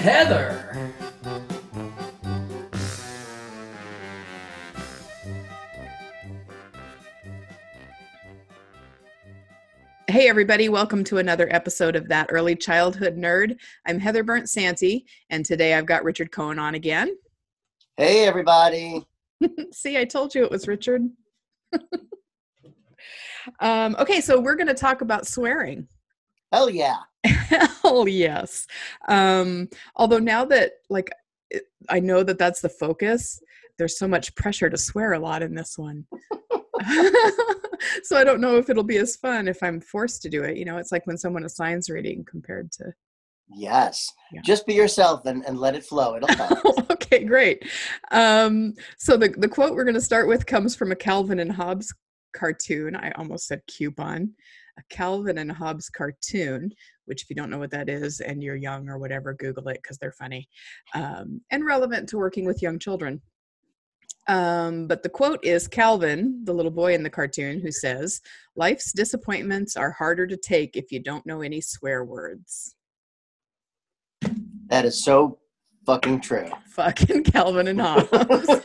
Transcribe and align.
Heather. 0.00 0.90
Hey, 10.08 10.30
everybody, 10.30 10.70
welcome 10.70 11.04
to 11.04 11.18
another 11.18 11.48
episode 11.50 11.96
of 11.96 12.08
That 12.08 12.28
Early 12.30 12.56
Childhood 12.56 13.18
Nerd. 13.18 13.58
I'm 13.86 13.98
Heather 13.98 14.24
Bernt-Santy, 14.24 15.04
and 15.28 15.44
today 15.44 15.74
I've 15.74 15.84
got 15.84 16.02
Richard 16.02 16.32
Cohen 16.32 16.58
on 16.58 16.74
again. 16.74 17.14
Hey, 17.98 18.26
everybody. 18.26 19.04
See, 19.70 19.98
I 19.98 20.06
told 20.06 20.34
you 20.34 20.44
it 20.44 20.50
was 20.50 20.66
Richard. 20.66 21.02
um, 23.60 23.96
okay, 23.98 24.22
so 24.22 24.40
we're 24.40 24.56
going 24.56 24.66
to 24.66 24.72
talk 24.72 25.02
about 25.02 25.26
swearing. 25.26 25.88
Hell 26.52 26.70
yeah. 26.70 26.96
Hell 27.24 28.08
yes. 28.08 28.66
Um, 29.08 29.68
although 29.96 30.18
now 30.18 30.44
that, 30.46 30.72
like, 30.88 31.10
it- 31.50 31.68
I 31.88 32.00
know 32.00 32.22
that 32.22 32.38
that's 32.38 32.60
the 32.60 32.68
focus, 32.68 33.40
there's 33.78 33.98
so 33.98 34.06
much 34.08 34.34
pressure 34.34 34.68
to 34.68 34.76
swear 34.76 35.12
a 35.14 35.18
lot 35.18 35.42
in 35.42 35.54
this 35.54 35.78
one. 35.78 36.06
so 38.02 38.16
I 38.16 38.24
don't 38.24 38.40
know 38.40 38.56
if 38.56 38.68
it'll 38.68 38.82
be 38.84 38.98
as 38.98 39.16
fun 39.16 39.48
if 39.48 39.62
I'm 39.62 39.80
forced 39.80 40.22
to 40.22 40.28
do 40.28 40.42
it. 40.42 40.56
You 40.56 40.64
know, 40.64 40.76
it's 40.78 40.92
like 40.92 41.06
when 41.06 41.16
someone 41.18 41.44
assigns 41.44 41.88
reading 41.88 42.24
compared 42.28 42.72
to. 42.72 42.92
Yes. 43.52 44.12
Yeah. 44.32 44.42
Just 44.44 44.66
be 44.66 44.74
yourself 44.74 45.26
and, 45.26 45.44
and 45.44 45.58
let 45.58 45.74
it 45.74 45.84
flow. 45.84 46.16
It'll 46.16 46.28
come. 46.28 46.58
okay, 46.90 47.24
great. 47.24 47.64
Um, 48.12 48.74
so 48.98 49.16
the 49.16 49.28
the 49.30 49.48
quote 49.48 49.74
we're 49.74 49.84
going 49.84 49.94
to 49.94 50.00
start 50.00 50.28
with 50.28 50.46
comes 50.46 50.76
from 50.76 50.92
a 50.92 50.96
Calvin 50.96 51.40
and 51.40 51.50
Hobbes 51.50 51.92
cartoon. 52.32 52.94
I 52.94 53.10
almost 53.12 53.46
said 53.46 53.62
coupon. 53.66 54.34
A 54.80 54.94
Calvin 54.94 55.38
and 55.38 55.52
Hobbes 55.52 55.88
cartoon, 55.90 56.70
which 57.04 57.22
if 57.22 57.30
you 57.30 57.36
don't 57.36 57.50
know 57.50 57.58
what 57.58 57.70
that 57.72 57.88
is 57.88 58.20
and 58.20 58.42
you're 58.42 58.56
young 58.56 58.88
or 58.88 58.98
whatever, 58.98 59.34
Google 59.34 59.68
it 59.68 59.80
because 59.82 59.98
they're 59.98 60.12
funny 60.12 60.48
um, 60.94 61.40
and 61.50 61.64
relevant 61.64 62.08
to 62.08 62.16
working 62.18 62.44
with 62.46 62.62
young 62.62 62.78
children. 62.78 63.20
Um, 64.28 64.86
but 64.86 65.02
the 65.02 65.08
quote 65.08 65.44
is 65.44 65.66
Calvin, 65.66 66.42
the 66.44 66.52
little 66.52 66.70
boy 66.70 66.94
in 66.94 67.02
the 67.02 67.10
cartoon, 67.10 67.60
who 67.60 67.72
says, 67.72 68.20
Life's 68.54 68.92
disappointments 68.92 69.76
are 69.76 69.90
harder 69.90 70.26
to 70.26 70.36
take 70.36 70.76
if 70.76 70.92
you 70.92 71.00
don't 71.00 71.26
know 71.26 71.40
any 71.40 71.60
swear 71.60 72.04
words. 72.04 72.76
that 74.68 74.84
is 74.84 75.02
so 75.04 75.38
fucking 75.86 76.20
true. 76.20 76.48
Fucking 76.76 77.24
Calvin 77.32 77.68
and 77.68 77.80
Hobbes. 77.80 78.48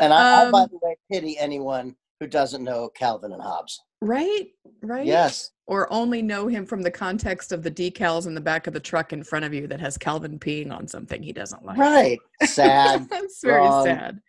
And 0.00 0.14
I, 0.14 0.46
I, 0.48 0.50
by 0.50 0.62
Um, 0.62 0.68
the 0.72 0.78
way, 0.82 0.96
pity 1.12 1.38
anyone 1.38 1.94
who 2.20 2.26
doesn't 2.26 2.62
know 2.62 2.90
Calvin 2.94 3.32
and 3.32 3.42
Hobbes. 3.42 3.80
right? 4.02 4.46
Right? 4.82 5.06
Yes. 5.06 5.50
Or 5.66 5.90
only 5.92 6.20
know 6.22 6.46
him 6.46 6.66
from 6.66 6.82
the 6.82 6.90
context 6.90 7.50
of 7.50 7.62
the 7.62 7.70
decals 7.70 8.26
in 8.26 8.34
the 8.34 8.40
back 8.40 8.66
of 8.66 8.74
the 8.74 8.80
truck 8.80 9.12
in 9.12 9.24
front 9.24 9.44
of 9.44 9.54
you 9.54 9.66
that 9.66 9.80
has 9.80 9.96
Calvin 9.96 10.38
peeing 10.38 10.70
on 10.70 10.86
something 10.86 11.22
he 11.22 11.32
doesn't 11.32 11.64
like. 11.64 11.78
Right. 11.78 12.18
Sad. 12.44 13.08
That's 13.10 13.40
very 13.42 13.60
wrong. 13.60 13.84
sad. 13.84 14.20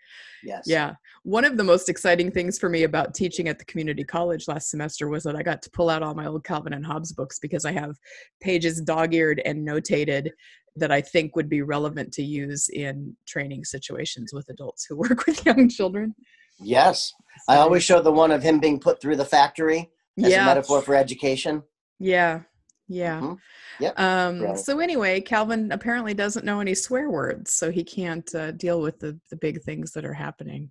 yes. 0.43 0.63
Yeah. 0.65 0.93
One 1.23 1.45
of 1.45 1.57
the 1.57 1.63
most 1.63 1.89
exciting 1.89 2.31
things 2.31 2.57
for 2.57 2.69
me 2.69 2.83
about 2.83 3.13
teaching 3.13 3.47
at 3.47 3.59
the 3.59 3.65
community 3.65 4.03
college 4.03 4.47
last 4.47 4.69
semester 4.69 5.07
was 5.07 5.23
that 5.23 5.35
I 5.35 5.43
got 5.43 5.61
to 5.63 5.69
pull 5.69 5.89
out 5.89 6.01
all 6.01 6.15
my 6.15 6.25
old 6.27 6.43
Calvin 6.43 6.73
and 6.73 6.85
Hobbes 6.85 7.11
books 7.13 7.39
because 7.39 7.65
I 7.65 7.73
have 7.73 7.95
pages 8.41 8.81
dog 8.81 9.13
eared 9.13 9.41
and 9.45 9.67
notated 9.67 10.29
that 10.77 10.91
I 10.91 11.01
think 11.01 11.35
would 11.35 11.49
be 11.49 11.61
relevant 11.61 12.13
to 12.13 12.23
use 12.23 12.69
in 12.69 13.15
training 13.27 13.65
situations 13.65 14.31
with 14.33 14.47
adults 14.49 14.85
who 14.85 14.95
work 14.97 15.25
with 15.25 15.45
young 15.45 15.67
children. 15.69 16.15
Yes. 16.61 17.13
I 17.47 17.57
always 17.57 17.83
show 17.83 18.01
the 18.01 18.11
one 18.11 18.31
of 18.31 18.43
him 18.43 18.59
being 18.59 18.79
put 18.79 19.01
through 19.01 19.15
the 19.17 19.25
factory 19.25 19.89
as 20.23 20.33
a 20.33 20.45
metaphor 20.45 20.81
for 20.81 20.95
education. 20.95 21.63
Yeah. 21.99 22.41
Yeah. 22.87 23.21
Mhm. 23.21 23.37
Yep. 23.79 23.99
Um, 23.99 24.41
Right. 24.41 24.59
So 24.59 24.79
anyway, 24.79 25.21
Calvin 25.21 25.71
apparently 25.71 26.13
doesn't 26.13 26.45
know 26.45 26.59
any 26.59 26.75
swear 26.75 27.09
words, 27.09 27.53
so 27.53 27.71
he 27.71 27.83
can't 27.83 28.33
uh, 28.35 28.51
deal 28.51 28.81
with 28.81 28.99
the 28.99 29.17
the 29.29 29.37
big 29.37 29.61
things 29.63 29.91
that 29.93 30.03
are 30.05 30.13
happening. 30.13 30.69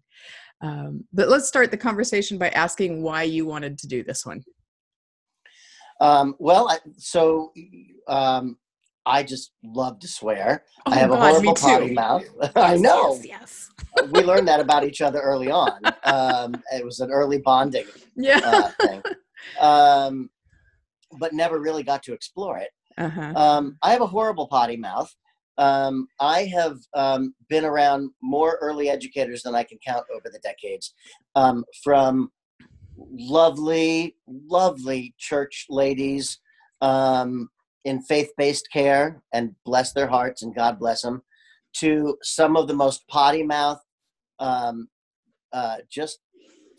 Um, 0.61 1.05
but 1.13 1.29
let's 1.29 1.49
start 1.49 1.71
the 1.71 1.79
conversation 1.79 2.37
by 2.37 2.51
asking 2.51 3.03
why 3.03 3.23
you 3.23 3.47
wanted 3.47 3.79
to 3.79 3.89
do 3.89 4.05
this 4.05 4.27
one. 4.27 4.45
Um, 6.03 6.35
well, 6.39 6.69
I, 6.69 6.79
so 6.99 7.53
um, 8.07 8.59
I 9.07 9.23
just 9.23 9.53
love 9.65 9.99
to 10.01 10.09
swear. 10.09 10.65
Oh 10.87 10.93
I 10.93 10.97
have 10.97 11.11
a 11.11 11.17
horrible 11.17 11.55
potty 11.55 11.93
mouth. 11.93 12.25
I 12.57 12.77
know. 12.77 13.19
Yes. 13.23 13.71
yes. 13.97 14.09
we 14.13 14.23
learned 14.23 14.49
that 14.49 14.61
about 14.61 14.85
each 14.85 15.01
other 15.01 15.21
early 15.21 15.51
on. 15.51 15.81
Um, 16.05 16.55
it 16.73 16.85
was 16.85 17.01
an 17.01 17.11
early 17.11 17.39
bonding 17.39 17.87
yes. 18.17 18.43
uh, 18.45 18.71
thing, 18.81 19.03
um, 19.61 20.31
but 21.19 21.33
never 21.33 21.61
really 21.61 21.83
got 21.83 22.03
to 22.05 22.13
explore 22.13 22.59
it. 22.59 22.71
Uh-huh. 22.99 23.33
Um, 23.35 23.79
I 23.83 23.93
have 23.93 24.03
a 24.03 24.07
horrible 24.07 24.47
potty 24.49 24.77
mouth. 24.77 25.15
Um, 25.59 26.09
I 26.21 26.45
have 26.45 26.79
um, 26.95 27.35
been 27.49 27.65
around 27.65 28.11
more 28.23 28.59
early 28.61 28.89
educators 28.89 29.43
than 29.43 29.55
I 29.55 29.63
can 29.63 29.79
count 29.87 30.07
over 30.15 30.31
the 30.33 30.39
decades, 30.39 30.95
um, 31.35 31.65
from 31.85 32.31
lovely, 32.97 34.17
lovely 34.27 35.15
church 35.19 35.67
ladies 35.69 36.39
um, 36.81 37.49
in 37.85 38.03
faith 38.03 38.31
based 38.37 38.69
care, 38.73 39.23
and 39.33 39.55
bless 39.65 39.93
their 39.93 40.07
hearts 40.07 40.43
and 40.43 40.55
God 40.55 40.79
bless 40.79 41.03
them, 41.03 41.23
to 41.75 42.17
some 42.23 42.57
of 42.57 42.69
the 42.69 42.75
most 42.75 43.07
potty 43.09 43.43
mouth, 43.43 43.81
um, 44.39 44.89
uh, 45.53 45.77
just 45.91 46.21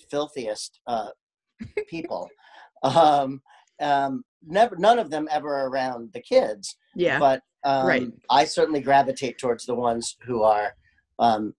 filthiest 0.10 0.80
uh, 0.88 1.10
people. 1.88 2.30
um, 2.84 3.42
um, 3.82 4.24
never, 4.46 4.76
none 4.76 5.00
of 5.00 5.10
them 5.10 5.28
ever 5.32 5.66
around 5.68 6.12
the 6.14 6.22
kids, 6.22 6.76
yeah. 6.96 7.18
but 7.20 7.42
um, 7.64 7.88
right. 7.88 8.08
I 8.30 8.46
certainly 8.46 8.82
gravitate 8.82 9.38
towards 9.38 9.66
the 9.66 9.76
ones 9.76 10.18
who 10.24 10.44
are 10.44 10.74
um, 11.20 11.54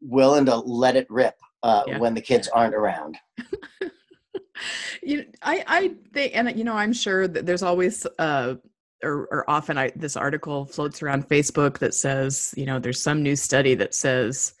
willing 0.00 0.46
to 0.46 0.56
let 0.56 0.96
it 0.96 1.06
rip 1.10 1.34
uh, 1.62 1.84
Yeah. 1.86 1.98
when 1.98 2.14
the 2.14 2.20
kids 2.20 2.48
aren't 2.48 2.74
around. 2.74 3.16
you 5.02 5.26
I 5.42 5.64
I 5.66 5.90
think 6.12 6.36
and 6.36 6.56
you 6.56 6.64
know 6.64 6.76
I'm 6.76 6.92
sure 6.92 7.28
that 7.28 7.46
there's 7.46 7.62
always 7.62 8.06
uh 8.18 8.56
or, 9.02 9.28
or 9.30 9.48
often 9.48 9.78
I 9.78 9.90
this 9.96 10.16
article 10.16 10.66
floats 10.66 11.02
around 11.02 11.28
Facebook 11.28 11.78
that 11.78 11.94
says 11.94 12.54
you 12.56 12.66
know 12.66 12.78
there's 12.78 13.00
some 13.00 13.22
new 13.22 13.36
study 13.36 13.74
that 13.76 13.94
says 13.94 14.54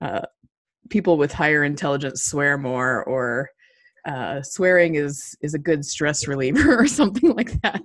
uh, 0.00 0.22
people 0.90 1.16
with 1.16 1.32
higher 1.32 1.64
intelligence 1.64 2.24
swear 2.24 2.58
more 2.58 3.04
or 3.04 3.48
uh, 4.04 4.42
swearing 4.42 4.96
is 4.96 5.36
is 5.42 5.54
a 5.54 5.58
good 5.58 5.84
stress 5.84 6.26
reliever 6.26 6.76
or 6.80 6.86
something 6.86 7.34
like 7.34 7.60
that. 7.62 7.82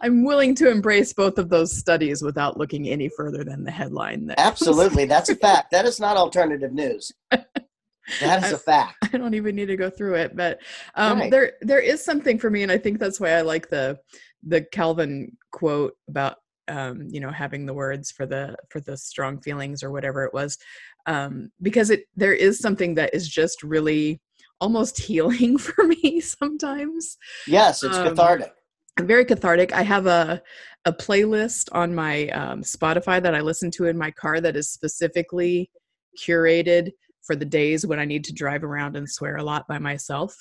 I'm 0.00 0.24
willing 0.24 0.54
to 0.56 0.70
embrace 0.70 1.12
both 1.12 1.38
of 1.38 1.48
those 1.48 1.76
studies 1.76 2.22
without 2.22 2.58
looking 2.58 2.88
any 2.88 3.08
further 3.08 3.44
than 3.44 3.64
the 3.64 3.70
headline. 3.70 4.26
That 4.26 4.38
Absolutely, 4.38 5.06
that's 5.06 5.30
a 5.30 5.36
fact. 5.46 5.70
That 5.70 5.86
is 5.86 5.98
not 5.98 6.16
alternative 6.16 6.72
news. 6.72 7.12
That 8.20 8.42
is 8.44 8.52
a 8.52 8.58
fact. 8.58 8.96
I 9.12 9.18
don't 9.18 9.34
even 9.34 9.56
need 9.56 9.66
to 9.66 9.76
go 9.76 9.90
through 9.90 10.14
it, 10.14 10.36
but 10.36 10.60
um, 10.94 11.18
Right. 11.18 11.30
there 11.30 11.52
there 11.60 11.80
is 11.80 12.04
something 12.04 12.38
for 12.38 12.50
me, 12.50 12.62
and 12.62 12.72
I 12.72 12.78
think 12.78 12.98
that's 12.98 13.20
why 13.20 13.30
I 13.30 13.40
like 13.42 13.68
the 13.68 13.98
the 14.42 14.62
Calvin 14.72 15.36
quote 15.50 15.94
about 16.08 16.36
um, 16.68 17.08
you 17.08 17.20
know 17.20 17.30
having 17.30 17.66
the 17.66 17.74
words 17.74 18.10
for 18.10 18.26
the 18.26 18.56
for 18.70 18.80
the 18.80 18.96
strong 18.96 19.40
feelings 19.40 19.82
or 19.82 19.90
whatever 19.90 20.24
it 20.24 20.32
was, 20.34 20.58
um, 21.06 21.50
because 21.60 21.90
it 21.90 22.04
there 22.16 22.32
is 22.32 22.58
something 22.58 22.94
that 22.94 23.14
is 23.14 23.28
just 23.28 23.62
really 23.62 24.20
almost 24.60 24.98
healing 25.08 25.58
for 25.58 25.84
me 25.84 26.20
sometimes. 26.20 27.16
Yes, 27.46 27.82
it's 27.82 27.98
Um, 27.98 28.14
cathartic. 28.14 28.54
I'm 28.98 29.06
very 29.06 29.24
cathartic. 29.24 29.72
I 29.72 29.82
have 29.82 30.06
a 30.06 30.42
a 30.84 30.92
playlist 30.92 31.68
on 31.72 31.94
my 31.94 32.28
um, 32.28 32.62
Spotify 32.62 33.22
that 33.22 33.34
I 33.34 33.40
listen 33.40 33.70
to 33.72 33.86
in 33.86 33.96
my 33.96 34.10
car 34.10 34.40
that 34.40 34.56
is 34.56 34.70
specifically 34.70 35.70
curated 36.18 36.90
for 37.22 37.36
the 37.36 37.44
days 37.44 37.86
when 37.86 37.98
I 37.98 38.04
need 38.04 38.24
to 38.24 38.32
drive 38.32 38.64
around 38.64 38.96
and 38.96 39.08
swear 39.08 39.36
a 39.36 39.42
lot 39.44 39.66
by 39.68 39.78
myself. 39.78 40.36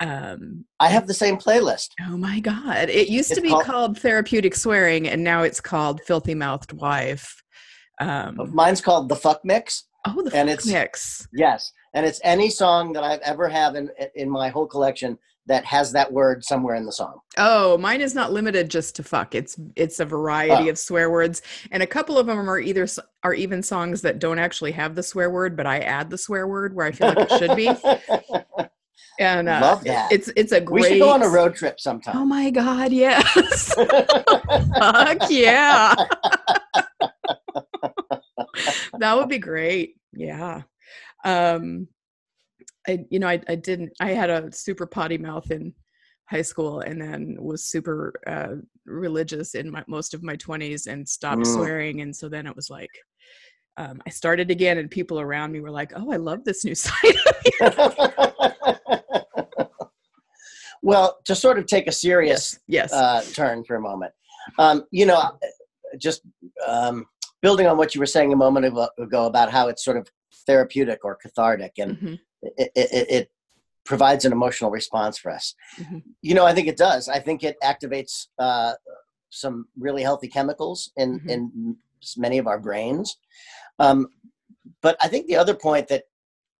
Um, 0.00 0.64
I 0.78 0.88
have 0.88 1.06
the 1.06 1.14
same 1.14 1.36
playlist. 1.36 1.88
oh 2.08 2.16
my 2.16 2.40
god! 2.40 2.88
It 2.88 3.08
used 3.08 3.34
to 3.34 3.40
be 3.40 3.50
called- 3.50 3.64
called 3.64 3.98
therapeutic 3.98 4.54
swearing, 4.54 5.08
and 5.08 5.22
now 5.22 5.42
it's 5.42 5.60
called 5.60 6.00
filthy 6.02 6.34
mouthed 6.34 6.72
wife. 6.72 7.42
Um, 8.00 8.50
Mine's 8.54 8.80
called 8.80 9.08
the 9.10 9.16
Fuck 9.16 9.44
Mix. 9.44 9.84
oh, 10.06 10.22
the 10.22 10.34
and 10.34 10.48
fuck 10.48 10.58
it's- 10.58 10.66
mix. 10.66 11.28
Yes, 11.34 11.70
and 11.92 12.06
it's 12.06 12.20
any 12.24 12.48
song 12.48 12.94
that 12.94 13.04
I've 13.04 13.20
ever 13.20 13.46
have 13.48 13.74
in 13.74 13.90
in 14.14 14.30
my 14.30 14.48
whole 14.48 14.66
collection 14.66 15.18
that 15.46 15.64
has 15.64 15.92
that 15.92 16.12
word 16.12 16.44
somewhere 16.44 16.74
in 16.76 16.84
the 16.84 16.92
song. 16.92 17.20
Oh, 17.38 17.76
mine 17.78 18.00
is 18.00 18.14
not 18.14 18.32
limited 18.32 18.70
just 18.70 18.94
to 18.96 19.02
fuck. 19.02 19.34
It's 19.34 19.58
it's 19.76 20.00
a 20.00 20.04
variety 20.04 20.68
Oh. 20.68 20.70
of 20.70 20.78
swear 20.78 21.10
words, 21.10 21.42
and 21.70 21.82
a 21.82 21.86
couple 21.86 22.18
of 22.18 22.26
them 22.26 22.48
are 22.48 22.58
either 22.60 22.86
are 23.24 23.34
even 23.34 23.62
songs 23.62 24.02
that 24.02 24.18
don't 24.18 24.38
actually 24.38 24.72
have 24.72 24.94
the 24.94 25.02
swear 25.02 25.30
word, 25.30 25.56
but 25.56 25.66
I 25.66 25.80
add 25.80 26.10
the 26.10 26.18
swear 26.18 26.46
word 26.46 26.74
where 26.74 26.86
I 26.86 26.92
feel 26.92 27.08
like 27.08 27.30
it 27.30 27.38
should 27.38 27.56
be. 27.56 27.70
And 29.18 29.50
uh, 29.50 29.58
Love 29.60 29.84
that. 29.84 30.10
It's 30.10 30.30
it's 30.34 30.52
a 30.52 30.60
great. 30.62 30.82
we 30.82 30.88
should 30.88 30.98
go 31.00 31.10
on 31.10 31.22
a 31.22 31.28
road 31.28 31.54
trip 31.54 31.78
sometime. 31.78 32.16
Oh 32.16 32.24
my 32.24 32.48
god! 32.50 32.90
Yes. 32.90 33.74
Fuck 33.74 35.18
yeah. 35.28 35.94
that 38.98 39.16
would 39.16 39.28
be 39.28 39.38
great. 39.38 39.96
Yeah. 40.14 40.62
Um 41.24 41.88
I 42.88 43.04
you 43.10 43.18
know 43.18 43.28
I 43.28 43.40
I 43.48 43.54
didn't 43.54 43.92
I 44.00 44.10
had 44.10 44.30
a 44.30 44.50
super 44.52 44.86
potty 44.86 45.18
mouth 45.18 45.50
in 45.50 45.74
high 46.26 46.42
school 46.42 46.80
and 46.80 47.00
then 47.00 47.36
was 47.40 47.64
super 47.64 48.14
uh 48.26 48.56
religious 48.86 49.54
in 49.54 49.70
my 49.70 49.84
most 49.88 50.14
of 50.14 50.22
my 50.22 50.36
20s 50.36 50.86
and 50.86 51.08
stopped 51.08 51.42
Mm. 51.42 51.54
swearing 51.54 52.00
and 52.00 52.14
so 52.14 52.28
then 52.28 52.46
it 52.46 52.56
was 52.56 52.70
like 52.70 52.96
um, 53.76 54.02
I 54.06 54.10
started 54.10 54.50
again, 54.50 54.76
and 54.78 54.90
people 54.90 55.20
around 55.20 55.52
me 55.52 55.60
were 55.60 55.70
like, 55.70 55.92
"Oh, 55.96 56.12
I 56.12 56.16
love 56.16 56.44
this 56.44 56.64
new 56.66 56.74
side." 56.86 57.16
well, 60.82 61.18
to 61.24 61.34
sort 61.34 61.58
of 61.58 61.66
take 61.66 61.86
a 61.86 61.92
serious 61.92 62.58
yes, 62.66 62.92
uh, 62.92 63.22
turn 63.32 63.64
for 63.64 63.76
a 63.76 63.80
moment, 63.80 64.12
um, 64.58 64.84
you 64.90 65.06
know, 65.06 65.38
just 65.98 66.20
um, 66.66 67.06
building 67.40 67.66
on 67.66 67.78
what 67.78 67.94
you 67.94 68.00
were 68.00 68.06
saying 68.06 68.32
a 68.32 68.36
moment 68.36 68.66
ago 68.98 69.26
about 69.26 69.50
how 69.50 69.68
it's 69.68 69.84
sort 69.84 69.96
of 69.96 70.08
therapeutic 70.46 71.04
or 71.04 71.14
cathartic, 71.16 71.72
and 71.78 71.96
Mhm. 71.96 72.18
It, 72.42 72.70
it, 72.74 73.10
it 73.10 73.30
provides 73.84 74.24
an 74.24 74.32
emotional 74.32 74.70
response 74.70 75.18
for 75.18 75.30
us. 75.30 75.54
Mhm. 75.78 76.02
You 76.22 76.34
know, 76.34 76.46
I 76.46 76.54
think 76.54 76.68
it 76.68 76.76
does. 76.76 77.08
I 77.08 77.18
think 77.18 77.42
it 77.42 77.56
activates 77.62 78.28
uh, 78.38 78.74
some 79.30 79.68
really 79.78 80.02
healthy 80.02 80.28
chemicals 80.28 80.92
in 80.96 81.20
Mhm. 81.20 81.30
in 81.30 81.76
many 82.16 82.38
of 82.38 82.46
our 82.46 82.58
brains. 82.58 83.16
Um, 83.78 84.08
but 84.80 84.96
I 85.02 85.08
think 85.08 85.26
the 85.26 85.36
other 85.36 85.54
point 85.54 85.88
that 85.88 86.04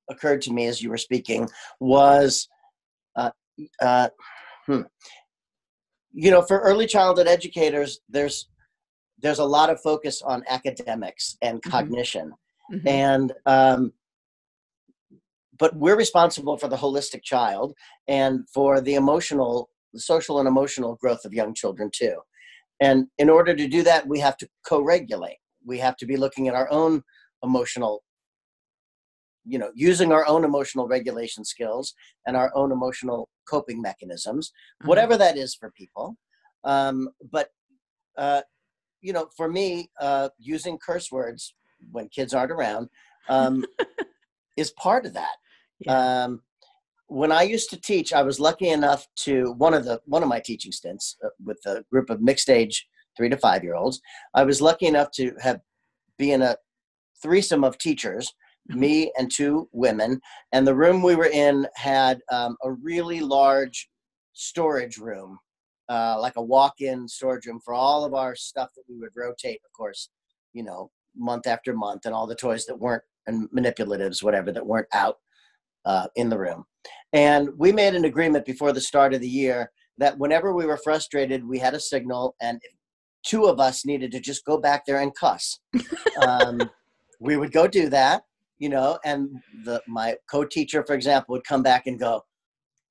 occurred 0.08 0.42
to 0.42 0.52
me 0.52 0.66
as 0.66 0.82
you 0.82 0.90
were 0.90 0.98
speaking 0.98 1.48
was, 1.78 2.48
uh, 3.16 3.30
uh, 3.80 4.08
hmm. 4.66 4.82
you 6.12 6.30
know, 6.30 6.42
for 6.42 6.58
early 6.60 6.86
childhood 6.86 7.26
educators, 7.28 8.00
there's 8.08 8.48
there's 9.22 9.38
a 9.38 9.44
lot 9.44 9.68
of 9.70 9.80
focus 9.82 10.22
on 10.22 10.42
academics 10.48 11.36
and 11.42 11.60
Mhm. 11.62 11.70
cognition 11.70 12.32
Mhm. 12.72 12.86
and 12.86 13.32
um, 13.46 13.92
but 15.60 15.76
we're 15.76 15.96
responsible 15.96 16.56
for 16.56 16.66
the 16.68 16.76
holistic 16.76 17.22
child 17.22 17.74
and 18.08 18.48
for 18.52 18.80
the 18.80 18.94
emotional 18.94 19.68
the 19.92 20.00
social 20.00 20.38
and 20.38 20.46
emotional 20.48 20.96
growth 21.00 21.24
of 21.24 21.34
young 21.34 21.52
children 21.52 21.90
too. 21.92 22.16
And 22.80 23.06
in 23.18 23.28
order 23.28 23.54
to 23.54 23.66
do 23.68 23.82
that 23.82 24.06
we 24.08 24.18
have 24.20 24.36
to 24.38 24.48
co-regulate. 24.66 25.38
We 25.64 25.78
have 25.78 25.96
to 25.98 26.06
be 26.06 26.16
looking 26.16 26.48
at 26.48 26.54
our 26.54 26.70
own 26.72 27.02
emotional 27.42 28.02
you 29.44 29.58
know 29.58 29.70
using 29.74 30.12
our 30.12 30.26
own 30.26 30.44
emotional 30.44 30.86
regulation 30.88 31.44
skills 31.44 31.94
and 32.26 32.36
our 32.36 32.50
own 32.54 32.72
emotional 32.72 33.28
coping 33.48 33.80
mechanisms 33.82 34.52
Uh-huh. 34.52 34.88
whatever 34.88 35.16
that 35.16 35.36
is 35.36 35.54
for 35.54 35.70
people. 35.72 36.16
Um, 36.64 37.08
but 37.36 37.48
uh, 38.16 38.42
you 39.00 39.12
know 39.12 39.28
for 39.36 39.48
me 39.48 39.90
uh, 40.00 40.28
using 40.38 40.78
curse 40.78 41.10
words 41.10 41.54
when 41.90 42.08
kids 42.08 42.32
aren't 42.34 42.52
around 42.52 42.88
um, 43.28 43.64
is 44.56 44.70
part 44.72 45.04
of 45.06 45.14
that 45.14 45.36
Yeah. 45.80 46.24
um, 46.24 46.42
when 47.06 47.32
i 47.32 47.42
used 47.42 47.70
to 47.70 47.80
teach 47.80 48.12
i 48.12 48.22
was 48.22 48.38
lucky 48.38 48.68
enough 48.68 49.06
to 49.16 49.52
one 49.52 49.74
of 49.74 49.84
the 49.84 50.00
one 50.04 50.22
of 50.22 50.28
my 50.28 50.40
teaching 50.40 50.72
stints 50.72 51.16
uh, 51.24 51.28
with 51.44 51.58
a 51.66 51.84
group 51.90 52.08
of 52.10 52.20
mixed 52.22 52.48
age 52.48 52.86
three 53.16 53.28
to 53.28 53.36
five 53.36 53.64
year 53.64 53.74
olds 53.74 54.00
i 54.34 54.44
was 54.44 54.60
lucky 54.62 54.86
enough 54.86 55.10
to 55.12 55.32
have 55.40 55.60
be 56.18 56.32
in 56.32 56.42
a 56.42 56.56
threesome 57.22 57.64
of 57.64 57.78
teachers 57.78 58.32
me 58.68 59.10
and 59.18 59.30
two 59.32 59.68
women 59.72 60.20
and 60.52 60.66
the 60.66 60.74
room 60.74 61.02
we 61.02 61.16
were 61.16 61.26
in 61.26 61.66
had 61.74 62.20
um, 62.30 62.56
a 62.62 62.70
really 62.70 63.20
large 63.20 63.88
storage 64.34 64.98
room 64.98 65.38
uh, 65.88 66.16
like 66.20 66.36
a 66.36 66.42
walk-in 66.42 67.08
storage 67.08 67.46
room 67.46 67.58
for 67.64 67.74
all 67.74 68.04
of 68.04 68.14
our 68.14 68.36
stuff 68.36 68.68
that 68.76 68.84
we 68.88 68.96
would 68.96 69.10
rotate 69.16 69.60
of 69.64 69.72
course 69.72 70.10
you 70.52 70.62
know 70.62 70.90
month 71.16 71.46
after 71.48 71.74
month 71.74 72.06
and 72.06 72.14
all 72.14 72.26
the 72.26 72.34
toys 72.34 72.64
that 72.66 72.78
weren't 72.78 73.02
and 73.26 73.48
manipulatives 73.50 74.22
whatever 74.22 74.52
that 74.52 74.64
weren't 74.64 74.86
out 74.94 75.16
uh, 75.84 76.06
in 76.16 76.28
the 76.28 76.38
room. 76.38 76.64
And 77.12 77.50
we 77.56 77.72
made 77.72 77.94
an 77.94 78.04
agreement 78.04 78.44
before 78.46 78.72
the 78.72 78.80
start 78.80 79.14
of 79.14 79.20
the 79.20 79.28
year 79.28 79.70
that 80.00 80.18
whenever 80.18 80.52
we 80.54 80.66
were 80.66 80.78
frustrated 80.78 81.46
we 81.46 81.58
had 81.58 81.74
a 81.74 81.80
signal 81.80 82.34
and 82.40 82.60
two 83.24 83.44
of 83.44 83.60
us 83.60 83.84
needed 83.84 84.10
to 84.10 84.18
just 84.18 84.44
go 84.44 84.58
back 84.58 84.84
there 84.86 85.00
and 85.00 85.14
cuss 85.14 85.60
um, 86.26 86.68
we 87.20 87.36
would 87.36 87.52
go 87.52 87.68
do 87.68 87.88
that 87.88 88.22
you 88.58 88.68
know 88.68 88.98
and 89.04 89.28
the 89.64 89.80
my 89.86 90.16
co-teacher 90.30 90.82
for 90.84 90.94
example 90.94 91.34
would 91.34 91.44
come 91.44 91.62
back 91.62 91.86
and 91.86 92.00
go 92.00 92.22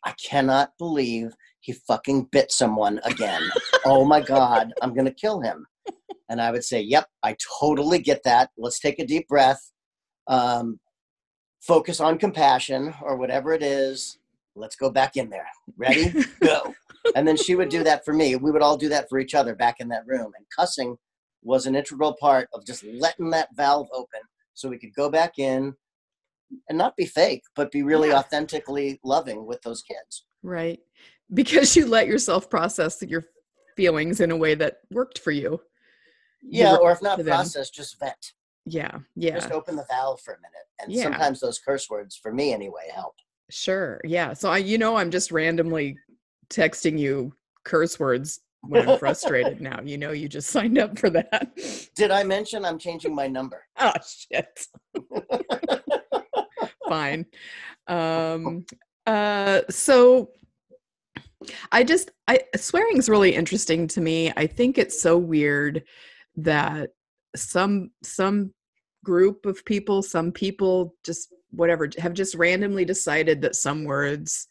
i 0.05 0.13
cannot 0.23 0.71
believe 0.77 1.33
he 1.61 1.73
fucking 1.73 2.25
bit 2.31 2.53
someone 2.53 3.01
again. 3.03 3.41
Oh 3.85 4.05
my 4.05 4.21
god 4.21 4.71
i'm 4.81 4.93
gonna 4.93 5.13
kill 5.13 5.41
him. 5.41 5.65
And 6.29 6.41
i 6.41 6.51
would 6.51 6.63
say 6.63 6.79
yep 6.81 7.07
i 7.23 7.35
totally 7.59 7.99
get 7.99 8.21
that. 8.23 8.51
Let's 8.57 8.79
take 8.79 8.99
a 8.99 9.05
deep 9.05 9.27
breath. 9.27 9.61
Um, 10.27 10.79
focus 11.61 11.99
on 11.99 12.17
compassion 12.17 12.93
or 13.01 13.15
whatever 13.17 13.53
it 13.53 13.61
is 13.63 14.17
let's 14.55 14.75
go 14.75 14.89
back 14.89 15.17
in 15.17 15.29
there 15.29 15.47
ready 15.77 16.13
go 16.41 16.73
and 17.15 17.27
then 17.27 17.35
she 17.37 17.55
would 17.55 17.69
do 17.69 17.83
that 17.83 18.03
for 18.05 18.13
me 18.13 18.35
we 18.35 18.51
would 18.51 18.61
all 18.61 18.77
do 18.77 18.89
that 18.89 19.07
for 19.09 19.19
each 19.19 19.35
other 19.35 19.55
back 19.55 19.75
in 19.79 19.87
that 19.87 20.05
room 20.07 20.31
and 20.37 20.45
cussing 20.55 20.97
was 21.43 21.65
an 21.65 21.75
integral 21.75 22.15
part 22.19 22.47
of 22.53 22.65
just 22.65 22.83
letting 22.83 23.29
that 23.29 23.47
valve 23.55 23.87
open 23.93 24.19
so 24.53 24.67
we 24.69 24.77
could 24.77 24.93
go 24.93 25.09
back 25.09 25.37
in 25.37 25.73
and 26.67 26.77
not 26.77 26.95
be 26.97 27.05
fake 27.05 27.43
but 27.55 27.71
be 27.71 27.83
really 27.83 28.09
Yeah. 28.09 28.19
authentically 28.19 28.99
loving 29.03 29.45
with 29.45 29.61
those 29.61 29.81
kids 29.81 30.25
Right. 30.43 30.79
Because 31.33 31.75
you 31.75 31.85
let 31.85 32.07
yourself 32.07 32.49
process 32.49 33.01
your 33.03 33.25
feelings 33.75 34.19
in 34.21 34.31
a 34.31 34.37
way 34.37 34.55
that 34.55 34.77
worked 34.89 35.19
for 35.19 35.31
you. 35.31 35.59
Yeah 36.41 36.75
or 36.75 36.91
if 36.91 37.01
not 37.01 37.17
them. 37.17 37.27
process 37.27 37.69
just 37.69 37.99
vent 37.99 38.33
Yeah. 38.69 38.99
Yeah. 39.15 39.35
just 39.35 39.51
open 39.51 39.75
the 39.75 39.85
valve 39.89 40.21
for 40.21 40.33
a 40.33 40.37
minute 40.37 40.67
and 40.81 40.91
Yeah. 40.91 41.03
sometimes 41.03 41.39
those 41.39 41.59
curse 41.59 41.89
words 41.89 42.15
for 42.15 42.33
me 42.33 42.53
anyway 42.53 42.89
help 42.93 43.15
Sure. 43.51 43.99
Yeah. 44.03 44.33
So 44.33 44.49
I 44.51 44.57
you 44.59 44.77
know 44.77 44.95
I'm 44.97 45.09
just 45.11 45.31
randomly 45.31 45.97
texting 46.49 46.99
you 46.99 47.33
curse 47.63 47.99
words 47.99 48.41
when 48.61 48.87
I'm 48.87 48.99
frustrated 49.05 49.59
now. 49.59 49.81
You 49.83 49.97
know 49.97 50.11
you 50.11 50.29
just 50.29 50.49
signed 50.51 50.77
up 50.77 50.99
for 50.99 51.09
that. 51.09 51.51
did 51.95 52.11
i 52.11 52.23
mention 52.23 52.63
i'm 52.65 52.77
changing 52.77 53.15
my 53.15 53.27
number 53.27 53.63
oh 53.79 53.91
shit. 54.05 54.67
Fine. 56.87 57.25
Um 57.87 58.65
uh 59.07 59.61
so 59.69 60.29
I 61.71 61.83
just 61.83 62.11
I 62.27 62.39
swearing's 62.55 63.09
really 63.09 63.33
interesting 63.33 63.87
to 63.89 64.01
me. 64.01 64.31
I 64.35 64.45
think 64.45 64.77
it's 64.77 65.01
so 65.01 65.17
weird 65.17 65.83
that 66.35 66.91
some 67.35 67.91
some 68.03 68.53
group 69.03 69.45
of 69.45 69.63
people, 69.65 70.01
some 70.01 70.31
people 70.31 70.95
just 71.03 71.33
whatever 71.51 71.89
have 71.97 72.13
just 72.13 72.35
randomly 72.35 72.85
decided 72.85 73.41
that 73.41 73.55
some 73.55 73.83
words 73.83 74.47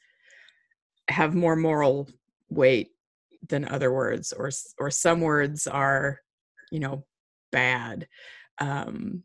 have 1.08 1.34
more 1.34 1.56
moral 1.56 2.08
weight 2.50 2.90
than 3.48 3.68
other 3.68 3.92
words 3.92 4.32
or 4.32 4.50
or 4.78 4.90
some 4.90 5.20
words 5.20 5.66
are 5.66 6.20
you 6.70 6.80
know 6.80 7.04
bad. 7.52 8.08
Um 8.58 9.22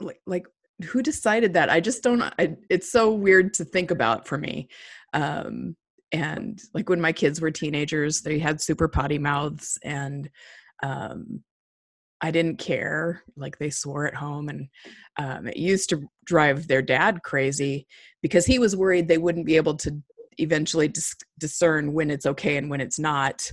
like 0.00 0.20
like 0.26 0.46
who 0.84 1.02
decided 1.02 1.54
that? 1.54 1.70
I 1.70 1.80
just 1.80 2.02
don't 2.02 2.22
I, 2.22 2.56
it's 2.68 2.90
so 2.90 3.12
weird 3.12 3.54
to 3.54 3.64
think 3.64 3.90
about 3.90 4.26
for 4.26 4.38
me. 4.38 4.68
Um 5.12 5.76
and 6.12 6.60
like 6.74 6.88
when 6.88 7.00
my 7.00 7.12
kids 7.12 7.40
were 7.40 7.50
teenagers 7.50 8.22
they 8.22 8.38
had 8.38 8.60
super 8.60 8.88
potty 8.88 9.18
mouths 9.18 9.78
and 9.82 10.30
um 10.82 11.42
i 12.20 12.30
didn't 12.30 12.56
care 12.56 13.22
like 13.36 13.58
they 13.58 13.70
swore 13.70 14.06
at 14.06 14.14
home 14.14 14.48
and 14.48 14.68
um, 15.18 15.46
it 15.46 15.56
used 15.56 15.88
to 15.90 16.02
drive 16.24 16.68
their 16.68 16.82
dad 16.82 17.22
crazy 17.22 17.86
because 18.22 18.46
he 18.46 18.58
was 18.58 18.76
worried 18.76 19.08
they 19.08 19.18
wouldn't 19.18 19.46
be 19.46 19.56
able 19.56 19.76
to 19.76 20.02
eventually 20.38 20.88
dis- 20.88 21.16
discern 21.38 21.92
when 21.92 22.10
it's 22.10 22.26
okay 22.26 22.56
and 22.56 22.70
when 22.70 22.80
it's 22.80 22.98
not. 22.98 23.50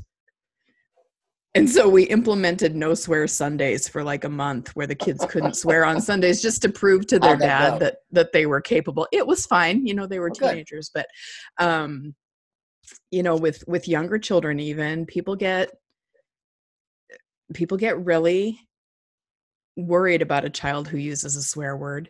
And 1.56 1.70
so 1.70 1.88
we 1.88 2.04
implemented 2.04 2.76
no 2.76 2.96
swear 2.96 3.28
Sundays 3.28 3.88
for 3.88 4.04
like 4.04 4.24
a 4.24 4.30
month 4.30 4.76
where 4.76 4.88
the 4.88 4.96
kids 4.96 5.24
couldn't 5.30 5.56
swear 5.56 5.86
on 5.86 6.02
Sundays 6.02 6.42
just 6.42 6.64
to 6.64 6.70
prove 6.70 7.06
to 7.08 7.20
their 7.20 7.38
dad 7.38 7.80
that 7.80 7.98
that 8.12 8.32
they 8.32 8.48
were 8.48 8.62
capable. 8.62 9.08
It 9.12 9.28
was 9.28 9.46
fine, 9.46 9.86
you 9.86 9.94
know, 9.94 10.08
they 10.08 10.20
were 10.20 10.32
oh, 10.32 10.34
teenagers, 10.34 10.90
but 10.94 11.08
um 11.60 12.16
you 13.12 13.22
know, 13.22 13.36
with 13.36 13.64
with 13.68 13.88
younger 13.88 14.18
children 14.18 14.60
even, 14.60 15.06
people 15.06 15.36
get 15.36 15.70
people 17.54 17.78
get 17.78 18.04
really 18.04 18.60
worried 19.76 20.22
about 20.22 20.46
a 20.46 20.50
child 20.50 20.88
who 20.88 20.98
uses 20.98 21.36
a 21.36 21.42
swear 21.42 21.76
word 21.76 22.10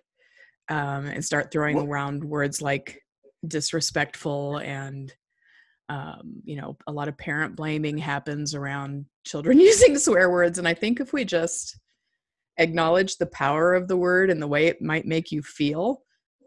um 0.69 1.05
and 1.05 1.23
start 1.23 1.51
throwing 1.51 1.75
what? 1.75 1.87
around 1.87 2.23
words 2.23 2.61
like 2.61 3.01
disrespectful 3.47 4.57
and 4.57 5.13
um, 5.89 6.41
you 6.45 6.55
know 6.55 6.77
a 6.87 6.91
lot 6.91 7.07
of 7.07 7.17
parent 7.17 7.55
blaming 7.55 7.97
happens 7.97 8.55
around 8.55 9.05
children 9.25 9.59
using 9.71 9.97
swear 9.97 10.29
words 10.29 10.57
and 10.57 10.67
i 10.67 10.73
think 10.73 10.99
if 10.99 11.13
we 11.13 11.25
just 11.25 11.79
acknowledge 12.57 13.17
the 13.17 13.25
power 13.27 13.73
of 13.73 13.87
the 13.87 13.97
word 13.97 14.29
and 14.29 14.41
the 14.41 14.47
way 14.47 14.67
it 14.67 14.81
might 14.81 15.05
make 15.05 15.31
you 15.31 15.41
feel 15.41 16.01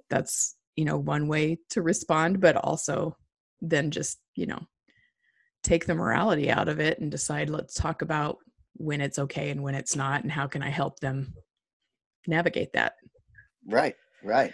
that's 0.09 0.57
you 0.77 0.85
know 0.85 0.97
one 0.97 1.29
way 1.29 1.59
to 1.71 1.83
respond 1.83 2.41
but 2.41 2.57
also 2.57 3.17
then 3.61 3.91
just 3.91 4.19
you 4.37 4.47
know 4.47 4.61
take 5.63 5.87
the 5.87 5.95
morality 5.95 6.51
out 6.51 6.69
of 6.69 6.79
it 6.79 6.99
and 7.01 7.11
decide 7.11 7.51
let's 7.51 7.75
talk 7.75 8.03
about 8.03 8.39
when 8.79 9.01
it's 9.01 9.19
okay 9.19 9.51
and 9.51 9.63
when 9.63 9.75
it's 9.75 9.97
not 9.97 10.23
and 10.23 10.33
how 10.33 10.47
can 10.47 10.63
i 10.63 10.69
help 10.69 11.01
them 11.01 11.35
navigate 12.27 12.73
that 12.73 12.95
right 13.67 13.95
right 14.23 14.53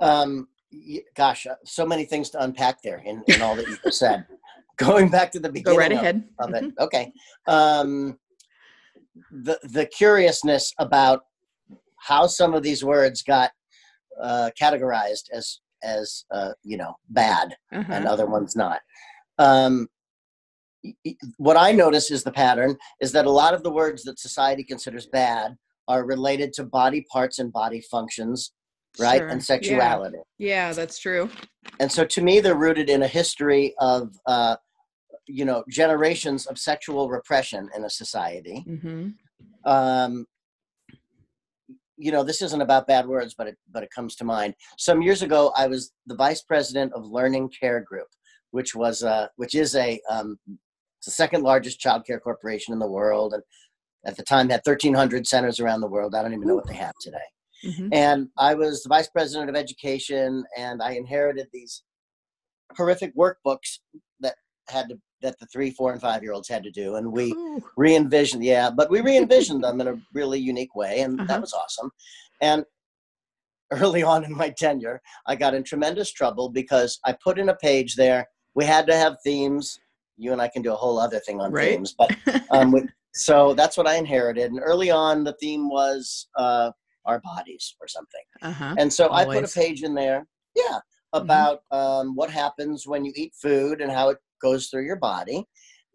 um 0.00 0.46
gosh, 1.14 1.46
uh, 1.46 1.54
so 1.64 1.86
many 1.86 2.04
things 2.04 2.30
to 2.30 2.42
unpack 2.42 2.82
there 2.82 3.02
in, 3.04 3.22
in 3.28 3.42
all 3.42 3.56
that 3.56 3.66
you 3.66 3.76
said. 3.90 4.26
Going 4.78 5.08
back 5.08 5.30
to 5.32 5.38
the 5.38 5.50
beginning 5.50 5.76
Go 5.76 5.80
right 5.80 5.92
ahead. 5.92 6.24
Of, 6.38 6.48
of. 6.48 6.54
Mm-hmm. 6.54 6.68
Okay. 6.80 7.12
Um, 7.46 8.18
the 9.30 9.58
the 9.64 9.84
curiousness 9.86 10.72
about 10.78 11.24
how 11.98 12.26
some 12.26 12.54
of 12.54 12.62
these 12.62 12.82
words 12.82 13.22
got 13.22 13.50
uh, 14.20 14.50
categorized 14.60 15.24
as 15.32 15.60
as 15.82 16.24
uh, 16.30 16.52
you 16.62 16.78
know 16.78 16.94
bad 17.10 17.54
uh-huh. 17.70 17.92
and 17.92 18.06
other 18.06 18.26
ones 18.26 18.56
not. 18.56 18.80
Um, 19.38 19.88
what 21.36 21.56
I 21.56 21.72
notice 21.72 22.10
is 22.10 22.24
the 22.24 22.32
pattern 22.32 22.76
is 23.00 23.12
that 23.12 23.26
a 23.26 23.30
lot 23.30 23.54
of 23.54 23.62
the 23.62 23.70
words 23.70 24.02
that 24.04 24.18
society 24.18 24.64
considers 24.64 25.06
bad 25.06 25.56
are 25.88 26.04
related 26.04 26.52
to 26.54 26.64
body 26.64 27.04
parts 27.12 27.38
and 27.38 27.52
body 27.52 27.80
functions 27.90 28.52
right? 28.98 29.18
Sure. 29.18 29.28
And 29.28 29.42
sexuality. 29.42 30.18
Yeah. 30.38 30.68
yeah. 30.68 30.72
that's 30.72 30.98
true. 30.98 31.30
And 31.80 31.90
so 31.90 32.04
to 32.04 32.22
me, 32.22 32.40
they're 32.40 32.54
rooted 32.54 32.90
in 32.90 33.02
a 33.02 33.08
history 33.08 33.74
of, 33.78 34.14
uh, 34.26 34.56
you 35.26 35.44
know, 35.44 35.64
generations 35.70 36.46
of 36.46 36.58
sexual 36.58 37.08
repression 37.08 37.68
in 37.76 37.84
a 37.84 37.90
society. 37.90 38.64
Mm-hmm. 38.68 39.08
Um, 39.70 40.26
you 41.96 42.10
know, 42.10 42.24
this 42.24 42.42
isn't 42.42 42.60
about 42.60 42.88
bad 42.88 43.06
words, 43.06 43.34
but 43.36 43.46
it 43.46 43.56
but 43.70 43.84
it 43.84 43.90
comes 43.94 44.16
to 44.16 44.24
mind. 44.24 44.54
Some 44.76 45.02
years 45.02 45.22
ago, 45.22 45.52
I 45.56 45.68
was 45.68 45.92
the 46.06 46.16
vice 46.16 46.42
president 46.42 46.92
of 46.94 47.04
Learning 47.04 47.48
Care 47.48 47.80
Group, 47.80 48.08
which 48.50 48.74
was 48.74 49.04
uh, 49.04 49.28
which 49.36 49.54
is 49.54 49.76
a 49.76 50.00
um, 50.10 50.36
it's 51.02 51.06
the 51.06 51.10
second 51.10 51.42
largest 51.42 51.80
child 51.80 52.06
care 52.06 52.20
corporation 52.20 52.72
in 52.72 52.78
the 52.78 52.86
world, 52.86 53.34
and 53.34 53.42
at 54.06 54.16
the 54.16 54.22
time 54.22 54.48
had 54.48 54.62
1,300 54.64 55.26
centers 55.26 55.58
around 55.58 55.80
the 55.80 55.88
world. 55.88 56.14
I 56.14 56.22
don't 56.22 56.32
even 56.32 56.46
know 56.46 56.54
what 56.54 56.68
they 56.68 56.76
have 56.76 56.94
today. 57.00 57.18
Mm-hmm. 57.64 57.88
And 57.90 58.28
I 58.38 58.54
was 58.54 58.84
the 58.84 58.88
vice 58.88 59.08
president 59.08 59.50
of 59.50 59.56
education, 59.56 60.44
and 60.56 60.80
I 60.80 60.92
inherited 60.92 61.48
these 61.52 61.82
horrific 62.76 63.16
workbooks 63.16 63.80
that 64.20 64.36
had 64.68 64.90
to 64.90 65.00
that 65.22 65.38
the 65.40 65.46
three, 65.46 65.72
four, 65.72 65.92
and 65.92 66.00
five 66.00 66.22
year 66.22 66.32
olds 66.32 66.48
had 66.48 66.62
to 66.62 66.70
do, 66.70 66.94
and 66.94 67.10
we 67.10 67.34
re 67.76 67.96
envisioned, 67.96 68.44
yeah, 68.44 68.70
but 68.70 68.88
we 68.88 69.00
re 69.00 69.16
envisioned 69.16 69.64
them 69.64 69.80
in 69.80 69.88
a 69.88 70.00
really 70.14 70.38
unique 70.38 70.76
way, 70.76 71.00
and 71.00 71.20
uh-huh. 71.20 71.26
that 71.26 71.40
was 71.40 71.52
awesome. 71.52 71.90
And 72.40 72.64
early 73.72 74.04
on 74.04 74.24
in 74.24 74.36
my 74.36 74.50
tenure, 74.50 75.00
I 75.26 75.34
got 75.34 75.54
in 75.54 75.64
tremendous 75.64 76.12
trouble 76.12 76.48
because 76.48 77.00
I 77.04 77.16
put 77.24 77.40
in 77.40 77.48
a 77.48 77.56
page 77.56 77.96
there. 77.96 78.28
We 78.54 78.64
had 78.64 78.86
to 78.86 78.94
have 78.94 79.16
themes. 79.24 79.80
You 80.16 80.32
and 80.32 80.40
I 80.40 80.48
can 80.48 80.62
do 80.62 80.72
a 80.72 80.76
whole 80.76 80.98
other 80.98 81.18
thing 81.20 81.40
on 81.40 81.52
right? 81.52 81.70
themes, 81.70 81.94
but 81.96 82.14
um, 82.50 82.72
we, 82.72 82.82
so 83.14 83.54
that's 83.54 83.76
what 83.76 83.86
I 83.86 83.96
inherited. 83.96 84.50
And 84.50 84.60
early 84.62 84.90
on, 84.90 85.24
the 85.24 85.34
theme 85.34 85.68
was 85.68 86.28
uh, 86.36 86.70
our 87.04 87.20
bodies 87.20 87.74
or 87.80 87.88
something. 87.88 88.22
Uh-huh. 88.42 88.74
And 88.78 88.92
so 88.92 89.08
Always. 89.08 89.26
I 89.26 89.40
put 89.40 89.50
a 89.50 89.60
page 89.60 89.82
in 89.82 89.94
there, 89.94 90.26
yeah, 90.54 90.78
mm-hmm. 91.14 91.22
about 91.22 91.60
mm-hmm. 91.72 91.76
um, 92.08 92.16
what 92.16 92.30
happens 92.30 92.86
when 92.86 93.04
you 93.04 93.12
eat 93.16 93.32
food 93.40 93.80
and 93.80 93.90
how 93.90 94.08
it 94.10 94.18
goes 94.40 94.68
through 94.68 94.84
your 94.84 94.96
body. 94.96 95.44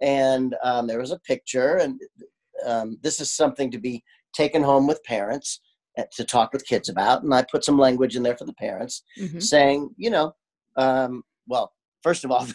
And 0.02 0.56
um, 0.64 0.86
there 0.86 1.00
was 1.00 1.12
a 1.12 1.20
picture, 1.20 1.78
and 1.78 2.00
um, 2.66 2.98
this 3.02 3.20
is 3.20 3.32
something 3.32 3.72
to 3.72 3.80
be 3.80 4.04
taken 4.34 4.62
home 4.62 4.86
with 4.86 5.04
parents 5.04 5.60
eh, 5.98 6.04
to 6.16 6.24
talk 6.24 6.54
with 6.54 6.68
kids 6.68 6.90
about. 6.90 7.24
And 7.24 7.34
I 7.34 7.44
put 7.50 7.66
some 7.66 7.80
language 7.80 8.16
in 8.16 8.22
there 8.22 8.38
for 8.38 8.46
the 8.46 8.54
parents 8.54 9.04
mm-hmm. 9.20 9.40
saying, 9.40 9.90
you 9.98 10.12
know, 10.12 10.34
um, 10.76 11.24
well, 11.48 11.74
first 12.04 12.24
of 12.24 12.32
all, 12.32 12.46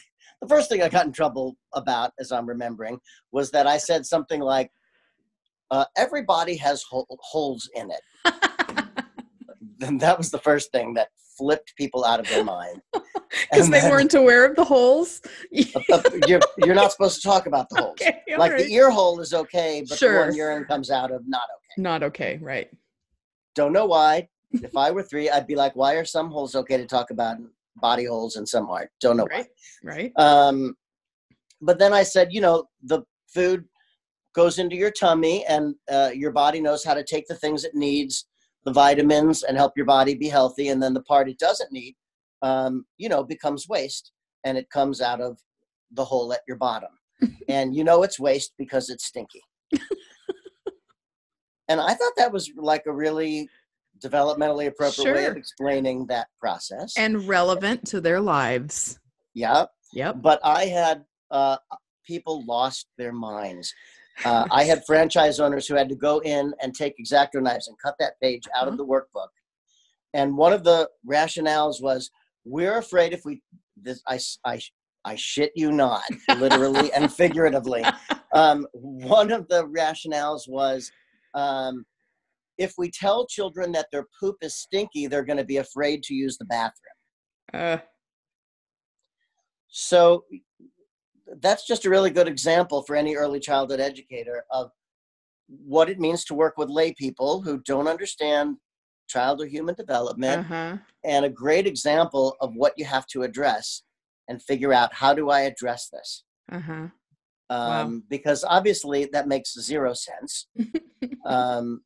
the 0.42 0.48
first 0.48 0.68
thing 0.68 0.82
I 0.82 0.88
got 0.88 1.06
in 1.06 1.12
trouble 1.12 1.56
about, 1.72 2.12
as 2.18 2.32
I'm 2.32 2.46
remembering, 2.46 2.98
was 3.30 3.52
that 3.52 3.68
I 3.68 3.78
said 3.78 4.04
something 4.04 4.40
like, 4.40 4.70
uh, 5.70 5.84
everybody 5.96 6.56
has 6.56 6.84
holes 6.90 7.70
in 7.76 7.90
it. 7.90 8.02
that 10.00 10.18
was 10.18 10.30
the 10.30 10.40
first 10.40 10.72
thing 10.72 10.94
that 10.94 11.08
flipped 11.38 11.74
people 11.76 12.04
out 12.04 12.18
of 12.20 12.28
their 12.28 12.44
mind 12.44 12.82
because 12.92 13.70
they 13.70 13.80
then, 13.80 13.90
weren't 13.90 14.14
aware 14.14 14.44
of 14.44 14.56
the 14.56 14.64
holes. 14.64 15.22
You're, 15.50 16.40
you're 16.58 16.74
not 16.74 16.90
supposed 16.90 17.22
to 17.22 17.26
talk 17.26 17.46
about 17.46 17.68
the 17.70 17.80
holes. 17.80 17.92
Okay, 18.02 18.20
like 18.36 18.52
right. 18.52 18.64
the 18.64 18.72
ear 18.72 18.90
hole 18.90 19.20
is 19.20 19.32
okay, 19.32 19.84
but 19.88 19.96
sure. 19.96 20.12
the 20.12 20.26
one 20.26 20.34
urine 20.34 20.64
comes 20.64 20.90
out 20.90 21.12
of 21.12 21.22
not 21.28 21.42
okay. 21.42 21.82
Not 21.82 22.02
okay, 22.02 22.38
right? 22.42 22.68
Don't 23.54 23.72
know 23.72 23.86
why. 23.86 24.28
if 24.50 24.76
I 24.76 24.90
were 24.90 25.02
three, 25.02 25.30
I'd 25.30 25.46
be 25.46 25.54
like, 25.54 25.76
why 25.76 25.94
are 25.94 26.04
some 26.04 26.30
holes 26.30 26.54
okay 26.56 26.76
to 26.76 26.86
talk 26.86 27.10
about 27.10 27.38
body 27.76 28.04
holes 28.04 28.36
in 28.36 28.46
some 28.46 28.68
aren't? 28.70 28.90
Don't 29.00 29.16
know 29.16 29.26
right. 29.26 29.46
why. 29.82 29.94
Right. 29.94 30.12
Um, 30.16 30.74
but 31.60 31.78
then 31.78 31.92
I 31.92 32.02
said, 32.02 32.32
you 32.32 32.40
know, 32.40 32.64
the 32.82 33.02
food 33.32 33.64
goes 34.34 34.58
into 34.58 34.76
your 34.76 34.90
tummy 34.90 35.44
and 35.46 35.74
uh, 35.90 36.10
your 36.14 36.32
body 36.32 36.60
knows 36.60 36.84
how 36.84 36.94
to 36.94 37.04
take 37.04 37.26
the 37.28 37.34
things 37.34 37.64
it 37.64 37.74
needs 37.74 38.26
the 38.64 38.72
vitamins 38.72 39.42
and 39.42 39.56
help 39.56 39.72
your 39.76 39.86
body 39.86 40.14
be 40.14 40.28
healthy 40.28 40.68
and 40.68 40.82
then 40.82 40.94
the 40.94 41.02
part 41.02 41.28
it 41.28 41.38
doesn't 41.38 41.72
need 41.72 41.94
um, 42.42 42.84
you 42.98 43.08
know 43.08 43.22
becomes 43.22 43.68
waste 43.68 44.12
and 44.44 44.56
it 44.56 44.68
comes 44.70 45.00
out 45.00 45.20
of 45.20 45.38
the 45.92 46.04
hole 46.04 46.32
at 46.32 46.40
your 46.48 46.56
bottom 46.56 46.90
and 47.48 47.74
you 47.74 47.84
know 47.84 48.02
it's 48.02 48.18
waste 48.20 48.52
because 48.58 48.88
it's 48.88 49.06
stinky 49.06 49.42
and 51.68 51.80
i 51.80 51.94
thought 51.94 52.12
that 52.16 52.32
was 52.32 52.50
like 52.56 52.84
a 52.86 52.92
really 52.92 53.48
developmentally 54.04 54.66
appropriate 54.66 55.06
sure. 55.06 55.14
way 55.14 55.24
of 55.26 55.36
explaining 55.36 56.06
that 56.06 56.28
process 56.40 56.94
and 56.96 57.26
relevant 57.28 57.84
to 57.86 58.00
their 58.00 58.20
lives 58.20 58.98
yeah 59.34 59.64
yep 59.92 60.16
but 60.20 60.40
i 60.44 60.66
had 60.66 61.04
uh, 61.30 61.56
people 62.06 62.44
lost 62.46 62.88
their 62.98 63.12
minds 63.12 63.72
uh, 64.24 64.46
I 64.50 64.64
had 64.64 64.84
franchise 64.84 65.40
owners 65.40 65.66
who 65.66 65.74
had 65.74 65.88
to 65.88 65.94
go 65.94 66.20
in 66.20 66.54
and 66.60 66.74
take 66.74 66.94
X-Acto 66.98 67.42
knives 67.42 67.68
and 67.68 67.76
cut 67.78 67.94
that 67.98 68.20
page 68.20 68.46
out 68.56 68.68
of 68.68 68.74
mm-hmm. 68.74 68.78
the 68.78 68.86
workbook. 68.86 69.28
And 70.14 70.36
one 70.36 70.52
of 70.52 70.64
the 70.64 70.88
rationales 71.08 71.82
was, 71.82 72.10
we're 72.44 72.78
afraid 72.78 73.12
if 73.12 73.24
we, 73.24 73.42
this, 73.76 74.02
I, 74.06 74.20
I, 74.44 74.60
I 75.04 75.16
shit 75.16 75.52
you 75.56 75.72
not, 75.72 76.02
literally 76.38 76.92
and 76.92 77.12
figuratively. 77.14 77.84
Um, 78.32 78.66
one 78.72 79.32
of 79.32 79.48
the 79.48 79.66
rationales 79.66 80.48
was, 80.48 80.90
um, 81.34 81.84
if 82.58 82.74
we 82.78 82.90
tell 82.90 83.26
children 83.26 83.72
that 83.72 83.86
their 83.90 84.06
poop 84.20 84.36
is 84.42 84.56
stinky, 84.56 85.06
they're 85.06 85.24
going 85.24 85.38
to 85.38 85.44
be 85.44 85.58
afraid 85.58 86.02
to 86.04 86.14
use 86.14 86.36
the 86.38 86.44
bathroom. 86.44 86.72
Uh. 87.52 87.78
So 89.68 90.24
that's 91.40 91.66
just 91.66 91.86
a 91.86 91.90
really 91.90 92.10
good 92.10 92.28
example 92.28 92.82
for 92.82 92.94
any 92.94 93.16
early 93.16 93.40
childhood 93.40 93.80
educator 93.80 94.44
of 94.50 94.70
what 95.48 95.88
it 95.88 95.98
means 95.98 96.24
to 96.24 96.34
work 96.34 96.56
with 96.56 96.68
lay 96.68 96.92
people 96.92 97.40
who 97.42 97.58
don't 97.60 97.88
understand 97.88 98.56
child 99.08 99.40
or 99.42 99.46
human 99.46 99.74
development 99.74 100.40
uh-huh. 100.40 100.76
and 101.04 101.24
a 101.24 101.28
great 101.28 101.66
example 101.66 102.36
of 102.40 102.54
what 102.54 102.72
you 102.76 102.84
have 102.84 103.06
to 103.06 103.22
address 103.22 103.82
and 104.28 104.42
figure 104.42 104.72
out 104.72 104.94
how 104.94 105.12
do 105.12 105.28
i 105.28 105.40
address 105.40 105.88
this 105.92 106.24
uh-huh. 106.50 106.72
um, 106.72 106.90
Wow. 107.50 108.00
because 108.08 108.44
obviously 108.44 109.06
that 109.12 109.28
makes 109.28 109.52
zero 109.60 109.92
sense. 109.92 110.46
um, 111.26 111.82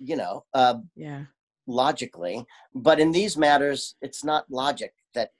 you 0.00 0.16
know, 0.16 0.44
uh, 0.54 0.76
yeah. 0.96 1.24
logically, 1.66 2.44
but 2.74 2.98
in 2.98 3.12
these 3.12 3.36
matters, 3.36 3.94
it's 4.02 4.24
not 4.24 4.44
logic 4.50 4.92
that 5.14 5.30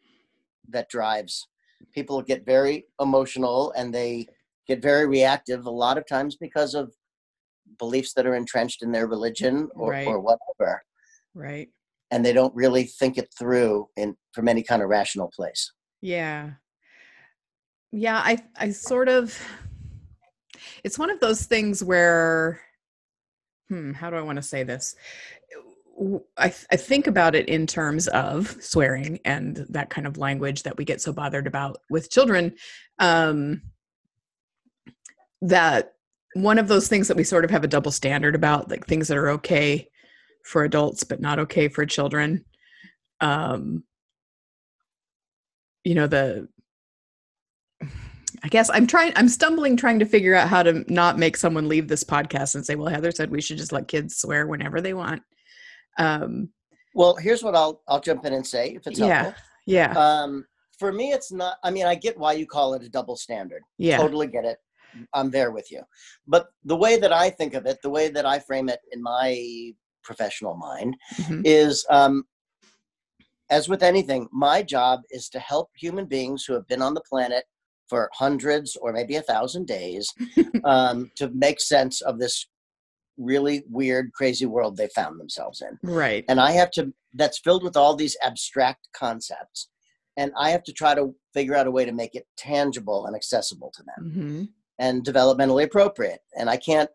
that 0.68 0.88
drives. 0.88 1.48
People 1.94 2.20
get 2.22 2.44
very 2.44 2.84
emotional 3.00 3.72
and 3.72 3.92
they 3.92 4.26
get 4.68 4.82
very 4.82 5.06
reactive 5.06 5.66
a 5.66 5.70
lot 5.70 5.98
of 5.98 6.06
times 6.06 6.36
because 6.36 6.74
of 6.74 6.92
beliefs 7.78 8.12
that 8.14 8.26
are 8.26 8.34
entrenched 8.36 8.82
in 8.82 8.92
their 8.92 9.06
religion 9.06 9.68
or, 9.74 9.90
Right. 9.90 10.06
or 10.06 10.20
whatever, 10.20 10.82
Right. 11.34 11.70
and 12.10 12.24
they 12.24 12.32
don't 12.32 12.54
really 12.54 12.84
think 12.84 13.16
it 13.18 13.32
through 13.38 13.88
in 13.96 14.16
from 14.34 14.46
any 14.48 14.62
kind 14.62 14.82
of 14.82 14.88
rational 14.88 15.30
place. 15.34 15.72
Yeah. 16.02 16.52
Yeah, 17.92 18.18
I 18.24 18.38
I 18.56 18.70
sort 18.70 19.08
of 19.08 19.36
it's 20.84 20.98
one 20.98 21.10
of 21.10 21.20
those 21.20 21.44
things 21.46 21.82
where 21.82 22.60
hmm, 23.70 23.92
how 23.92 24.10
do 24.10 24.16
I 24.16 24.20
want 24.20 24.36
to 24.36 24.42
say 24.42 24.62
this? 24.64 24.94
I, 26.36 26.48
th- 26.48 26.66
I 26.70 26.76
think 26.76 27.06
about 27.06 27.34
it 27.34 27.48
in 27.48 27.66
terms 27.66 28.08
of 28.08 28.56
swearing 28.60 29.20
and 29.24 29.64
that 29.68 29.90
kind 29.90 30.06
of 30.06 30.18
language 30.18 30.64
that 30.64 30.76
we 30.76 30.84
get 30.84 31.00
so 31.00 31.12
bothered 31.12 31.46
about 31.46 31.78
with 31.88 32.10
children. 32.10 32.54
Um, 32.98 33.62
that 35.42 35.94
one 36.34 36.58
of 36.58 36.68
those 36.68 36.88
things 36.88 37.08
that 37.08 37.16
we 37.16 37.24
sort 37.24 37.44
of 37.44 37.50
have 37.50 37.64
a 37.64 37.68
double 37.68 37.90
standard 37.92 38.34
about, 38.34 38.70
like 38.70 38.86
things 38.86 39.08
that 39.08 39.16
are 39.16 39.30
okay 39.30 39.88
for 40.44 40.64
adults 40.64 41.04
but 41.04 41.20
not 41.20 41.38
okay 41.38 41.68
for 41.68 41.86
children. 41.86 42.44
Um, 43.20 43.84
you 45.84 45.94
know 45.94 46.06
the 46.06 46.48
i 48.42 48.48
guess 48.48 48.70
i'm 48.70 48.86
trying 48.86 49.12
i'm 49.16 49.28
stumbling 49.28 49.76
trying 49.76 49.98
to 49.98 50.04
figure 50.04 50.34
out 50.34 50.48
how 50.48 50.62
to 50.62 50.84
not 50.92 51.18
make 51.18 51.36
someone 51.36 51.68
leave 51.68 51.88
this 51.88 52.04
podcast 52.04 52.54
and 52.54 52.64
say 52.64 52.74
well 52.74 52.88
heather 52.88 53.10
said 53.10 53.30
we 53.30 53.40
should 53.40 53.58
just 53.58 53.72
let 53.72 53.88
kids 53.88 54.16
swear 54.16 54.46
whenever 54.46 54.80
they 54.80 54.94
want 54.94 55.22
um 55.98 56.48
Well, 56.94 57.16
here's 57.16 57.42
what 57.42 57.54
I'll 57.54 57.82
I'll 57.88 58.00
jump 58.00 58.24
in 58.24 58.32
and 58.32 58.46
say 58.46 58.70
if 58.74 58.86
it's 58.86 58.98
Yeah. 58.98 59.22
helpful. 59.22 59.42
yeah 59.66 59.92
Um, 59.96 60.44
for 60.78 60.92
me, 60.92 61.12
it's 61.12 61.30
not. 61.30 61.56
I 61.62 61.70
mean, 61.70 61.84
I 61.84 61.94
get 61.94 62.16
why 62.18 62.32
you 62.32 62.46
call 62.46 62.72
it 62.74 62.82
a 62.82 62.88
double 62.88 63.14
standard. 63.16 63.62
yeah 63.76 63.98
Totally 63.98 64.26
get 64.28 64.44
it. 64.46 64.56
I'm 65.12 65.30
there 65.30 65.50
with 65.50 65.70
you. 65.70 65.82
But 66.26 66.46
the 66.64 66.76
way 66.84 66.96
that 66.98 67.12
I 67.12 67.28
think 67.28 67.52
of 67.54 67.66
it, 67.66 67.76
the 67.82 67.90
way 67.90 68.08
that 68.08 68.24
I 68.24 68.38
frame 68.38 68.68
it 68.70 68.80
in 68.92 69.02
my 69.02 69.72
professional 70.02 70.56
mind, 70.56 70.96
Mhm. 71.18 71.42
is 71.44 71.84
um, 71.90 72.24
as 73.50 73.68
with 73.68 73.82
anything, 73.82 74.26
my 74.32 74.62
job 74.62 75.00
is 75.10 75.28
to 75.30 75.38
help 75.38 75.68
human 75.74 76.06
beings 76.06 76.44
who 76.44 76.54
have 76.54 76.66
been 76.68 76.82
on 76.82 76.94
the 76.94 77.02
planet 77.10 77.44
for 77.90 78.08
hundreds 78.14 78.76
or 78.76 78.92
maybe 78.92 79.16
a 79.16 79.22
thousand 79.22 79.66
days 79.66 80.08
um, 80.64 81.10
to 81.16 81.28
make 81.34 81.60
sense 81.60 82.00
of 82.00 82.18
this 82.18 82.46
really 83.18 83.62
weird, 83.68 84.12
crazy 84.14 84.46
world 84.46 84.76
they 84.76 84.88
found 84.88 85.20
themselves 85.20 85.62
in. 85.62 85.78
Right. 85.82 86.24
And 86.28 86.40
I 86.40 86.52
have 86.52 86.70
to 86.72 86.94
that's 87.12 87.40
filled 87.40 87.64
with 87.64 87.76
all 87.76 87.96
these 87.96 88.16
abstract 88.22 88.88
concepts 88.94 89.68
and 90.16 90.32
I 90.38 90.50
have 90.50 90.62
to 90.64 90.72
try 90.72 90.94
to 90.94 91.14
figure 91.34 91.56
out 91.56 91.66
a 91.66 91.70
way 91.70 91.84
to 91.84 91.92
make 91.92 92.14
it 92.14 92.26
tangible 92.36 93.06
and 93.06 93.16
accessible 93.16 93.72
to 93.74 93.82
them 93.82 94.12
hmm 94.12 94.44
and 94.78 95.04
developmentally 95.04 95.64
appropriate. 95.64 96.20
And 96.34 96.48
I 96.48 96.56
can't 96.56 96.88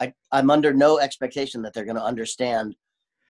I, 0.00 0.12
I'm 0.30 0.50
under 0.50 0.72
no 0.72 1.00
expectation 1.00 1.62
that 1.62 1.74
they're 1.74 1.84
going 1.84 1.96
to 1.96 2.02
understand 2.02 2.76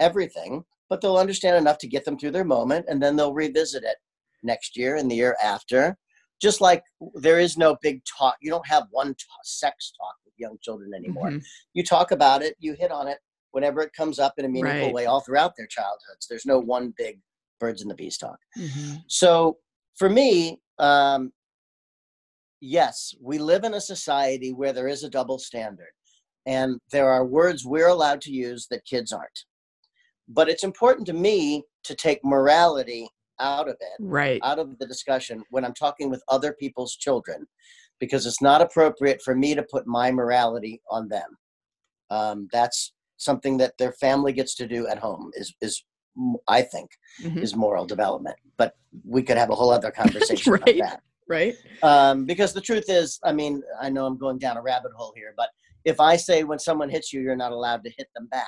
everything 0.00 0.64
but 0.90 1.00
they'll 1.00 1.16
understand 1.16 1.56
enough 1.56 1.78
to 1.78 1.88
get 1.88 2.04
them 2.04 2.18
through 2.18 2.32
their 2.32 2.44
moment 2.44 2.84
and 2.88 3.02
then 3.02 3.16
they'll 3.16 3.32
revisit 3.32 3.84
it 3.84 3.96
next 4.42 4.76
year 4.76 4.96
and 4.96 5.10
the 5.10 5.14
year 5.14 5.36
after 5.42 5.96
just 6.40 6.60
like 6.60 6.82
there 7.14 7.38
is 7.38 7.56
no 7.56 7.76
big 7.82 8.02
talk 8.04 8.36
you 8.40 8.50
don't 8.50 8.66
have 8.66 8.84
one 8.90 9.14
t- 9.14 9.24
sex 9.44 9.92
talk 9.98 10.14
with 10.24 10.34
young 10.36 10.56
children 10.62 10.92
anymore 10.94 11.30
Mhm. 11.30 11.42
you 11.74 11.82
talk 11.84 12.10
about 12.10 12.42
it, 12.42 12.56
you 12.58 12.74
hit 12.74 12.90
on 12.90 13.08
it 13.08 13.18
whenever 13.52 13.80
it 13.82 13.92
comes 13.92 14.18
up 14.18 14.34
in 14.38 14.44
a 14.44 14.48
meaningful 14.48 14.86
Right. 14.88 14.94
way 14.94 15.06
all 15.06 15.20
throughout 15.20 15.54
their 15.56 15.68
childhoods. 15.68 16.26
There's 16.28 16.44
no 16.46 16.58
one 16.58 16.92
big 16.96 17.20
birds 17.60 17.82
and 17.82 17.90
the 17.90 17.94
bees 17.94 18.18
talk. 18.18 18.38
Mhm. 18.58 19.04
So 19.06 19.58
for 19.94 20.08
me, 20.10 20.60
um, 20.78 21.32
yes, 22.60 23.14
we 23.20 23.38
live 23.38 23.64
in 23.64 23.74
a 23.74 23.80
society 23.80 24.52
where 24.52 24.72
there 24.72 24.88
is 24.88 25.04
a 25.04 25.08
double 25.10 25.38
standard, 25.38 25.92
and 26.46 26.80
there 26.90 27.08
are 27.08 27.24
words 27.24 27.64
we're 27.64 27.88
allowed 27.88 28.20
to 28.22 28.32
use 28.32 28.66
that 28.68 28.84
kids 28.86 29.12
aren't. 29.12 29.44
But 30.26 30.48
it's 30.48 30.64
important 30.64 31.06
to 31.06 31.12
me 31.12 31.62
to 31.84 31.94
take 31.94 32.24
morality 32.24 33.08
out 33.40 33.68
of 33.68 33.76
it 33.80 33.96
right 34.00 34.40
out 34.44 34.58
of 34.58 34.78
the 34.78 34.86
discussion 34.86 35.42
when 35.50 35.64
I'm 35.64 35.74
talking 35.74 36.10
with 36.10 36.22
other 36.28 36.52
people's 36.52 36.96
children 36.96 37.46
because 38.00 38.26
it's 38.26 38.42
not 38.42 38.60
appropriate 38.60 39.22
for 39.22 39.34
me 39.34 39.54
to 39.54 39.62
put 39.62 39.86
my 39.86 40.10
morality 40.10 40.82
on 40.90 41.08
them. 41.08 41.38
Um, 42.10 42.48
that's 42.52 42.92
something 43.16 43.56
that 43.58 43.74
their 43.78 43.92
family 43.92 44.32
gets 44.32 44.54
to 44.56 44.66
do 44.66 44.86
at 44.88 44.98
home 44.98 45.30
is 45.34 45.54
is 45.60 45.84
I 46.48 46.62
think 46.62 46.90
Mhm. 47.22 47.42
is 47.42 47.56
moral 47.56 47.86
development. 47.86 48.36
But 48.56 48.76
we 49.04 49.22
could 49.22 49.36
have 49.36 49.50
a 49.50 49.54
whole 49.54 49.70
other 49.70 49.90
conversation 50.02 50.52
Right. 50.52 50.62
about 50.62 50.90
that. 50.90 51.02
right 51.28 51.54
Um, 51.82 52.24
because 52.24 52.52
the 52.52 52.60
truth 52.60 52.84
is, 52.88 53.18
I 53.24 53.32
mean, 53.32 53.62
I 53.80 53.88
know 53.90 54.06
I'm 54.06 54.18
going 54.18 54.38
down 54.38 54.56
a 54.56 54.62
rabbit 54.62 54.92
hole 54.96 55.12
here, 55.16 55.34
but 55.36 55.48
if 55.84 56.00
I 56.00 56.16
say 56.16 56.44
when 56.44 56.58
someone 56.58 56.88
hits 56.88 57.12
you, 57.12 57.20
you're 57.20 57.36
not 57.36 57.52
allowed 57.52 57.82
to 57.84 57.90
hit 57.96 58.08
them 58.14 58.26
back 58.28 58.46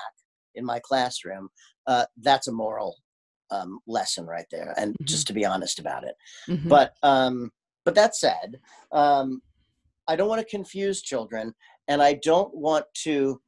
in 0.55 0.65
my 0.65 0.81
classroom, 0.81 1.49
uh, 1.87 2.07
that's 2.19 2.49
a 2.49 2.53
moral 2.53 2.97
um, 3.51 3.81
lesson 3.87 4.27
right 4.27 4.47
there. 4.51 4.75
And 4.77 4.95
Mhm. 4.95 5.07
just 5.07 5.27
to 5.29 5.33
be 5.33 5.45
honest 5.45 5.79
about 5.79 6.05
it. 6.05 6.17
Mhm. 6.49 6.69
But 6.69 6.95
um, 7.03 7.51
but 7.85 7.95
that 7.95 8.17
said, 8.17 8.61
um, 8.93 9.41
I 10.09 10.17
don't 10.17 10.29
want 10.29 10.41
to 10.41 10.57
confuse 10.57 11.03
children, 11.03 11.55
and 11.89 12.03
I 12.03 12.15
don't 12.15 12.55
want 12.55 12.85
to. 13.05 13.41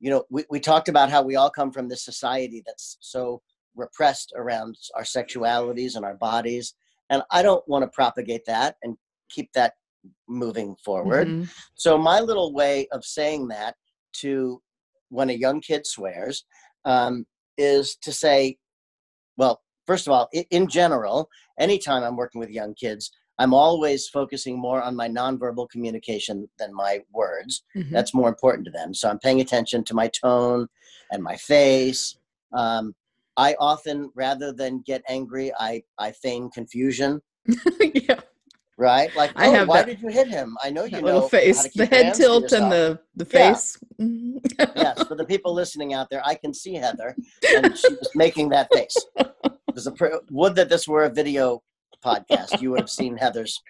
You 0.00 0.10
know, 0.10 0.24
we, 0.30 0.44
we 0.50 0.60
talked 0.60 0.88
about 0.88 1.10
how 1.10 1.22
we 1.22 1.36
all 1.36 1.50
come 1.50 1.72
from 1.72 1.88
this 1.88 2.04
society 2.04 2.62
that's 2.66 2.98
so 3.00 3.40
repressed 3.74 4.32
around 4.36 4.76
our 4.94 5.02
sexualities 5.02 5.96
and 5.96 6.04
our 6.04 6.16
bodies, 6.16 6.74
and 7.10 7.22
I 7.30 7.42
don't 7.42 7.66
want 7.68 7.84
to 7.84 7.88
propagate 7.88 8.44
that 8.46 8.76
and 8.82 8.96
keep 9.30 9.50
that 9.54 9.74
moving 10.28 10.76
forward. 10.84 11.28
Mhm. 11.28 11.48
So 11.74 11.96
my 11.96 12.20
little 12.20 12.52
way 12.52 12.86
of 12.92 13.04
saying 13.04 13.48
that 13.48 13.76
to 14.14 14.62
when 15.08 15.30
a 15.30 15.34
young 15.34 15.60
kid 15.60 15.86
swears 15.86 16.44
um, 16.84 17.26
is 17.58 17.96
to 18.02 18.12
say, 18.12 18.56
well, 19.36 19.62
first 19.86 20.06
of 20.06 20.12
all, 20.12 20.28
in 20.50 20.68
general, 20.68 21.28
anytime 21.58 22.02
I'm 22.02 22.16
working 22.16 22.40
with 22.40 22.50
young 22.50 22.74
kids, 22.74 23.10
I'm 23.38 23.52
always 23.52 24.08
focusing 24.08 24.58
more 24.58 24.80
on 24.80 24.94
my 24.94 25.08
nonverbal 25.08 25.68
communication 25.68 26.48
than 26.58 26.72
my 26.72 27.00
words. 27.12 27.64
Mhm. 27.74 27.90
That's 27.90 28.14
more 28.14 28.28
important 28.28 28.64
to 28.66 28.70
them. 28.70 28.94
So 28.94 29.08
I'm 29.08 29.18
paying 29.18 29.40
attention 29.40 29.82
to 29.84 29.94
my 29.94 30.08
tone 30.08 30.68
and 31.10 31.22
my 31.22 31.36
face. 31.36 32.16
Um, 32.52 32.94
I 33.36 33.56
often, 33.58 34.12
rather 34.14 34.52
than 34.52 34.82
get 34.86 35.02
angry, 35.08 35.52
I, 35.58 35.82
I 35.98 36.12
feign 36.12 36.50
confusion 36.50 37.20
yeah 37.94 38.20
right? 38.76 39.14
Like, 39.16 39.32
I 39.36 39.48
oh, 39.48 39.52
have 39.52 39.68
why 39.68 39.78
that- 39.82 39.86
did 39.86 40.00
you 40.02 40.08
hit 40.08 40.28
him? 40.28 40.56
I 40.62 40.70
know 40.70 40.84
you 40.84 40.92
know 40.92 41.00
little 41.00 41.28
face 41.28 41.68
the 41.74 41.86
head 41.86 42.14
tilt 42.14 42.52
and 42.52 42.70
the 42.72 42.98
the 43.16 43.24
face 43.24 43.78
Mhm. 44.00 44.38
yes, 44.76 45.02
for 45.06 45.14
the 45.14 45.24
people 45.24 45.54
listening 45.54 45.92
out 45.94 46.10
there, 46.10 46.22
I 46.24 46.34
can 46.34 46.52
see 46.52 46.74
Heather, 46.74 47.14
and 47.56 47.76
she 47.78 47.88
was 47.88 48.10
making 48.14 48.48
that 48.50 48.68
face. 48.72 48.96
A 49.16 49.90
pr- 49.92 50.16
would 50.30 50.54
that 50.56 50.68
this 50.68 50.86
were 50.88 51.04
a 51.04 51.10
video 51.10 51.62
podcast, 52.04 52.60
you 52.60 52.70
would 52.70 52.80
have 52.80 52.90
seen 52.90 53.16
Heather's 53.16 53.60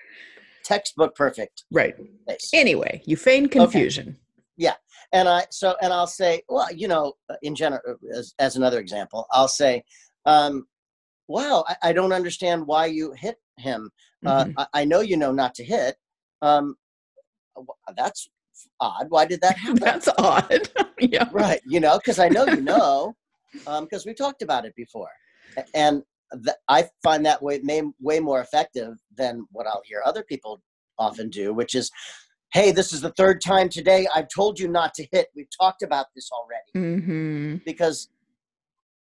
textbook 0.64 1.14
perfect 1.14 1.64
right 1.70 1.94
face. 2.26 2.50
anyway 2.54 3.02
you 3.04 3.16
feign 3.18 3.46
confusion 3.48 4.16
Yeah. 4.56 4.74
And 5.12 5.28
I 5.28 5.44
so 5.50 5.76
and 5.82 5.92
I'll 5.92 6.06
say, 6.06 6.40
well, 6.48 6.72
you 6.72 6.88
know, 6.88 7.12
in 7.42 7.54
general, 7.54 7.82
as, 8.16 8.34
as 8.38 8.56
another 8.56 8.80
example, 8.80 9.26
I'll 9.30 9.46
say, 9.62 9.84
um, 10.26 10.66
wow, 11.28 11.64
I, 11.68 11.76
I 11.90 11.92
don't 11.92 12.12
understand 12.12 12.66
why 12.66 12.86
you 12.86 13.12
hit 13.12 13.36
him. 13.56 13.90
Uh, 14.26 14.44
Mhm. 14.44 14.54
I, 14.58 14.66
I 14.74 14.84
know 14.84 15.00
you 15.00 15.16
know 15.16 15.32
not 15.32 15.54
to 15.56 15.64
hit. 15.64 15.96
Um, 16.42 16.76
that's 17.96 18.28
odd. 18.80 19.06
Why 19.08 19.24
did 19.24 19.40
that 19.42 19.56
happen? 19.64 19.78
that's 19.80 20.08
odd 20.18 20.70
yeah 21.00 21.28
right 21.32 21.60
you 21.66 21.80
know 21.80 21.98
because 21.98 22.18
i 22.18 22.28
know 22.28 22.44
you 22.44 22.60
know 22.62 23.14
because 23.80 24.06
we 24.06 24.14
talked 24.14 24.42
about 24.42 24.64
it 24.64 24.74
before 24.76 25.10
and 25.74 26.02
th- 26.44 26.56
i 26.68 26.88
find 27.02 27.24
that 27.26 27.42
way 27.42 27.60
may, 27.62 27.82
way 28.00 28.20
more 28.20 28.40
effective 28.40 28.94
than 29.16 29.44
what 29.50 29.66
i'll 29.66 29.82
hear 29.84 30.02
other 30.04 30.22
people 30.22 30.60
often 30.98 31.28
do 31.30 31.52
which 31.52 31.74
is 31.74 31.90
hey 32.52 32.70
this 32.70 32.92
is 32.92 33.00
the 33.00 33.10
third 33.12 33.40
time 33.40 33.68
today 33.68 34.06
i've 34.14 34.28
told 34.28 34.58
you 34.58 34.68
not 34.68 34.94
to 34.94 35.06
hit 35.10 35.28
we've 35.34 35.48
talked 35.60 35.82
about 35.82 36.06
this 36.14 36.30
already 36.30 36.70
hmm 36.94 37.56
because 37.64 38.08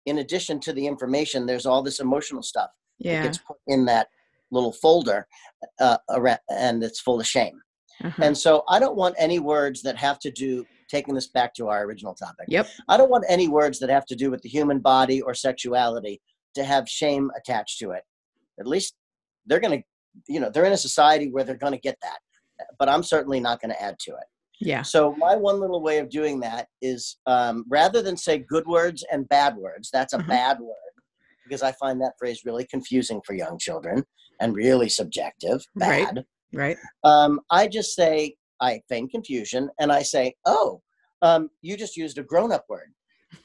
in 0.09 0.19
addition 0.19 0.61
to 0.61 0.73
the 0.73 0.87
information 0.87 1.47
there's 1.47 1.67
all 1.67 1.83
this 1.83 2.01
emotional 2.01 2.43
stuff 2.43 2.71
that 3.01 3.09
yeah. 3.09 3.23
gets 3.23 3.39
put 3.39 3.57
in 3.67 3.85
that 3.85 4.09
little 4.51 4.73
folder 4.73 5.27
uh, 5.81 5.99
around, 6.11 6.39
and 6.51 6.83
it's 6.83 7.01
full 7.01 7.21
of 7.21 7.27
shame. 7.27 7.61
Uh-huh. 8.05 8.23
and 8.23 8.39
so 8.39 8.63
i 8.69 8.79
don't 8.79 8.95
want 8.95 9.13
any 9.19 9.41
words 9.41 9.83
that 9.83 9.97
have 9.97 10.21
to 10.21 10.31
do 10.31 10.65
taking 10.89 11.15
this 11.15 11.27
back 11.27 11.53
to 11.53 11.69
our 11.69 11.85
original 11.85 12.15
topic. 12.15 12.47
Yep. 12.49 12.67
I 12.89 12.97
don't 12.97 13.11
want 13.11 13.25
any 13.29 13.47
words 13.47 13.79
that 13.81 13.91
have 13.91 14.07
to 14.07 14.17
do 14.17 14.31
with 14.31 14.41
the 14.41 14.49
human 14.49 14.79
body 14.79 15.21
or 15.21 15.35
sexuality 15.35 16.19
to 16.55 16.65
have 16.65 16.89
shame 16.89 17.31
attached 17.37 17.79
to 17.81 17.91
it. 17.91 18.05
At 18.59 18.67
least 18.67 18.95
they're 19.49 19.61
going 19.61 19.81
to 19.81 19.85
you 20.27 20.41
know 20.41 20.51
they're 20.51 20.65
in 20.65 20.73
a 20.73 20.77
society 20.77 21.31
where 21.31 21.45
they're 21.45 21.57
going 21.57 21.73
to 21.73 21.79
get 21.79 21.97
that 22.03 22.19
but 22.79 22.89
i'm 22.89 23.03
certainly 23.03 23.41
not 23.41 23.61
going 23.61 23.71
to 23.71 23.83
add 23.83 23.99
to 23.99 24.13
it 24.13 24.25
Yeah. 24.61 24.83
so 24.83 25.15
my 25.19 25.37
one 25.37 25.61
little 25.61 25.83
way 25.83 25.99
of 25.99 26.09
doing 26.11 26.41
that 26.41 26.67
is 26.83 27.19
um, 27.27 27.65
rather 27.69 28.03
than 28.03 28.17
say 28.17 28.39
good 28.39 28.67
words 28.67 29.05
and 29.13 29.29
bad 29.29 29.57
words 29.57 29.91
that's 29.93 30.13
a 30.15 30.19
Mhm. 30.19 30.29
bad 30.29 30.61
word 30.61 30.75
because 31.45 31.63
i 31.63 31.73
find 31.73 32.01
that 32.01 32.15
phrase 32.19 32.43
really 32.45 32.67
confusing 32.67 33.21
for 33.25 33.35
young 33.35 33.59
children 33.59 34.05
and 34.41 34.55
really 34.55 34.89
subjective 34.89 35.61
Right. 35.77 36.07
bad 36.15 36.25
Right. 36.53 36.79
um, 37.05 37.41
I 37.51 37.69
just 37.69 37.95
say, 37.95 38.35
I 38.61 38.81
feign 38.89 39.09
confusion 39.09 39.69
and 39.79 39.93
I 39.93 40.03
say, 40.03 40.35
oh, 40.47 40.81
um, 41.23 41.51
you 41.63 41.77
just 41.77 41.97
used 41.97 42.19
a 42.19 42.23
grown 42.23 42.53
up 42.53 42.65
word. 42.69 42.93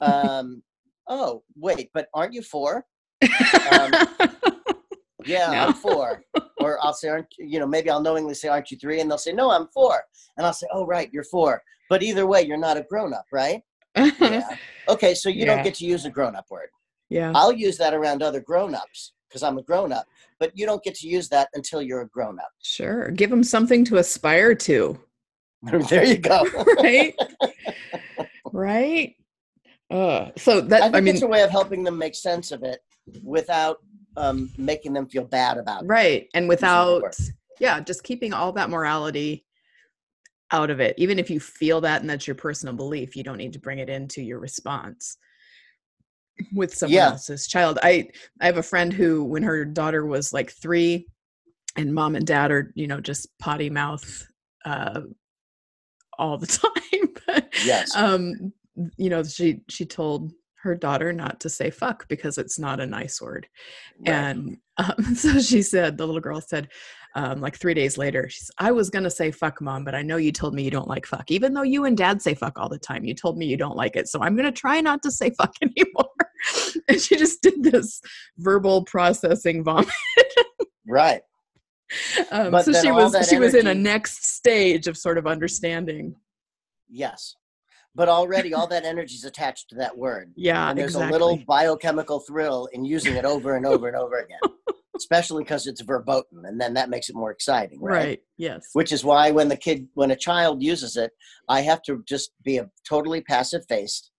Um, 0.00 0.62
oh, 1.08 1.42
wait, 1.54 1.90
but 1.94 2.08
aren't 2.14 2.32
you 2.34 2.42
four? 2.42 2.84
Yeah, 5.26 5.50
No. 5.50 5.58
I'm 5.58 5.74
four. 5.74 6.22
or 6.60 6.78
I'll 6.84 6.92
say, 6.94 7.08
aren't 7.08 7.26
you, 7.38 7.46
you 7.46 7.58
know, 7.58 7.66
maybe 7.66 7.90
I'll 7.90 8.02
knowingly 8.02 8.34
say, 8.34 8.48
aren't 8.48 8.70
you 8.70 8.76
three? 8.78 9.00
And 9.00 9.10
they'll 9.10 9.18
say, 9.18 9.32
no, 9.32 9.50
I'm 9.50 9.68
four. 9.68 10.00
And 10.36 10.46
I'll 10.46 10.52
say, 10.52 10.66
oh, 10.72 10.86
right, 10.86 11.10
you're 11.12 11.24
four. 11.24 11.62
But 11.88 12.02
either 12.02 12.26
way, 12.26 12.42
you're 12.42 12.56
not 12.56 12.76
a 12.76 12.82
grown 12.88 13.12
up, 13.14 13.26
right? 13.32 13.62
Yeah. 13.96 14.48
Okay, 14.88 15.14
so 15.14 15.28
you 15.28 15.40
Yeah. 15.40 15.54
don't 15.54 15.64
get 15.64 15.74
to 15.76 15.84
use 15.86 16.04
a 16.04 16.10
grown 16.10 16.34
up 16.36 16.46
word. 16.50 16.68
yeah. 17.08 17.32
I'll 17.34 17.52
use 17.52 17.76
that 17.78 17.94
around 17.94 18.22
other 18.22 18.40
grown 18.40 18.74
ups 18.74 19.12
because 19.28 19.42
I'm 19.42 19.56
a 19.58 19.62
grown 19.62 19.92
up, 19.92 20.06
but 20.38 20.52
you 20.54 20.66
don't 20.66 20.82
get 20.82 20.94
to 20.96 21.08
use 21.08 21.28
that 21.30 21.48
until 21.54 21.80
you're 21.82 22.02
a 22.02 22.08
grown 22.08 22.38
up. 22.38 22.50
Sure. 22.62 23.10
Give 23.10 23.30
them 23.30 23.42
something 23.44 23.84
to 23.86 23.96
aspire 23.98 24.54
to. 24.56 24.98
there 25.88 26.04
you 26.04 26.18
go. 26.18 26.44
Right. 26.76 27.14
right. 28.52 29.14
Uh, 29.90 30.30
so 30.36 30.58
I 30.58 30.60
that 30.62 30.82
think 30.82 30.96
I, 30.96 31.00
mean, 31.00 31.14
it's 31.14 31.22
a 31.22 31.26
way 31.26 31.42
of 31.42 31.50
helping 31.50 31.82
them 31.84 31.96
make 31.98 32.14
sense 32.14 32.52
of 32.52 32.62
it 32.62 32.80
without 33.22 33.78
um, 34.16 34.50
making 34.56 34.92
them 34.92 35.06
feel 35.06 35.24
bad 35.24 35.58
about 35.58 35.82
it. 35.84 35.86
right, 35.88 36.28
and 36.34 36.48
without 36.48 37.02
yeah, 37.60 37.80
just 37.80 38.02
keeping 38.02 38.32
all 38.32 38.52
that 38.52 38.70
morality 38.70 39.44
out 40.50 40.70
of 40.70 40.80
it. 40.80 40.94
Even 40.98 41.18
if 41.18 41.30
you 41.30 41.40
feel 41.40 41.80
that 41.80 42.00
and 42.00 42.10
that's 42.10 42.26
your 42.26 42.34
personal 42.36 42.74
belief, 42.74 43.16
you 43.16 43.22
don't 43.24 43.38
need 43.38 43.52
to 43.54 43.58
bring 43.58 43.78
it 43.78 43.88
into 43.88 44.22
your 44.22 44.38
response 44.38 45.16
with 46.52 46.74
someone 46.74 46.94
Yeah. 46.94 47.10
else's 47.10 47.46
child. 47.46 47.78
I 47.82 48.08
I 48.40 48.46
have 48.46 48.58
a 48.58 48.62
friend 48.62 48.92
who, 48.92 49.24
when 49.24 49.42
her 49.42 49.64
daughter 49.64 50.04
was 50.06 50.32
like 50.32 50.50
three, 50.50 51.08
and 51.76 51.94
mom 51.94 52.14
and 52.16 52.26
dad 52.26 52.50
are 52.50 52.72
you 52.74 52.86
know 52.86 53.00
just 53.00 53.26
potty 53.38 53.70
mouth 53.70 54.26
uh, 54.64 55.00
all 56.18 56.38
the 56.38 56.46
time. 57.26 57.42
Yes. 57.64 57.94
um 57.96 58.52
you 58.96 59.08
know 59.08 59.22
she 59.22 59.60
she 59.68 59.84
told 59.86 60.32
her 60.64 60.74
daughter 60.74 61.12
not 61.12 61.38
to 61.40 61.48
say 61.48 61.70
fuck 61.70 62.08
because 62.08 62.38
it's 62.38 62.58
not 62.58 62.80
a 62.80 62.86
nice 62.86 63.20
word 63.20 63.46
Right. 64.06 64.14
and 64.14 64.56
um, 64.78 65.14
so 65.14 65.38
she 65.40 65.62
said 65.62 65.96
the 65.96 66.06
little 66.06 66.20
girl 66.20 66.40
said 66.40 66.68
um, 67.16 67.40
like 67.40 67.56
three 67.56 67.74
days 67.74 67.96
later 67.96 68.28
she's 68.28 68.50
i 68.58 68.72
was 68.72 68.90
gonna 68.90 69.10
say 69.10 69.30
fuck 69.30 69.60
mom 69.60 69.84
but 69.84 69.94
i 69.94 70.02
know 70.02 70.16
you 70.16 70.32
told 70.32 70.52
me 70.54 70.64
you 70.64 70.70
don't 70.70 70.88
like 70.88 71.06
fuck 71.06 71.30
even 71.30 71.54
though 71.54 71.62
you 71.62 71.84
and 71.84 71.96
dad 71.96 72.20
say 72.20 72.34
fuck 72.34 72.58
all 72.58 72.68
the 72.68 72.78
time 72.78 73.04
you 73.04 73.14
told 73.14 73.38
me 73.38 73.46
you 73.46 73.56
don't 73.56 73.76
like 73.76 73.94
it 73.94 74.08
so 74.08 74.20
i'm 74.22 74.34
gonna 74.34 74.50
try 74.50 74.80
not 74.80 75.02
to 75.02 75.10
say 75.10 75.30
fuck 75.38 75.54
anymore 75.62 76.10
and 76.88 77.00
she 77.00 77.14
just 77.16 77.40
did 77.42 77.62
this 77.62 78.00
verbal 78.38 78.84
processing 78.84 79.62
vomit 79.62 79.88
right. 80.88 81.20
um, 82.32 82.50
so 82.62 82.72
she 82.72 82.90
was 82.90 83.28
she 83.28 83.38
was 83.38 83.54
in 83.54 83.68
a 83.68 83.74
next 83.74 84.26
stage 84.34 84.88
of 84.88 84.96
sort 84.96 85.18
of 85.18 85.26
understanding 85.26 86.14
Yes. 86.90 87.34
But 87.96 88.08
already 88.08 88.52
all 88.52 88.66
that 88.68 88.84
energy 88.84 89.14
is 89.14 89.24
attached 89.24 89.68
to 89.70 89.76
that 89.76 89.96
word. 89.96 90.32
yeah 90.36 90.68
and 90.68 90.78
there's 90.78 90.96
exactly 90.96 91.08
a 91.08 91.12
little 91.12 91.44
biochemical 91.46 92.20
thrill 92.26 92.68
in 92.72 92.84
using 92.84 93.14
it 93.14 93.24
over 93.24 93.56
and 93.56 93.64
over 93.64 93.86
and 93.86 93.96
over 93.96 94.16
again, 94.16 94.40
especially 94.96 95.44
because 95.44 95.66
it's 95.66 95.80
verboten. 95.80 96.44
And 96.44 96.60
then 96.60 96.74
that 96.74 96.90
makes 96.90 97.08
it 97.08 97.14
more 97.14 97.30
exciting. 97.30 97.80
Right. 97.80 98.04
right 98.04 98.20
yes 98.36 98.66
Which 98.72 98.92
is 98.92 99.04
why 99.04 99.30
when 99.30 99.48
the 99.48 99.56
kid, 99.56 99.86
when 99.94 100.10
a 100.10 100.16
child 100.16 100.62
uses 100.62 100.96
it, 100.96 101.12
I 101.48 101.60
have 101.60 101.82
to 101.82 102.02
just 102.08 102.32
be 102.42 102.58
a 102.58 102.68
totally 102.88 103.20
passive 103.20 103.62
faced 103.68 104.10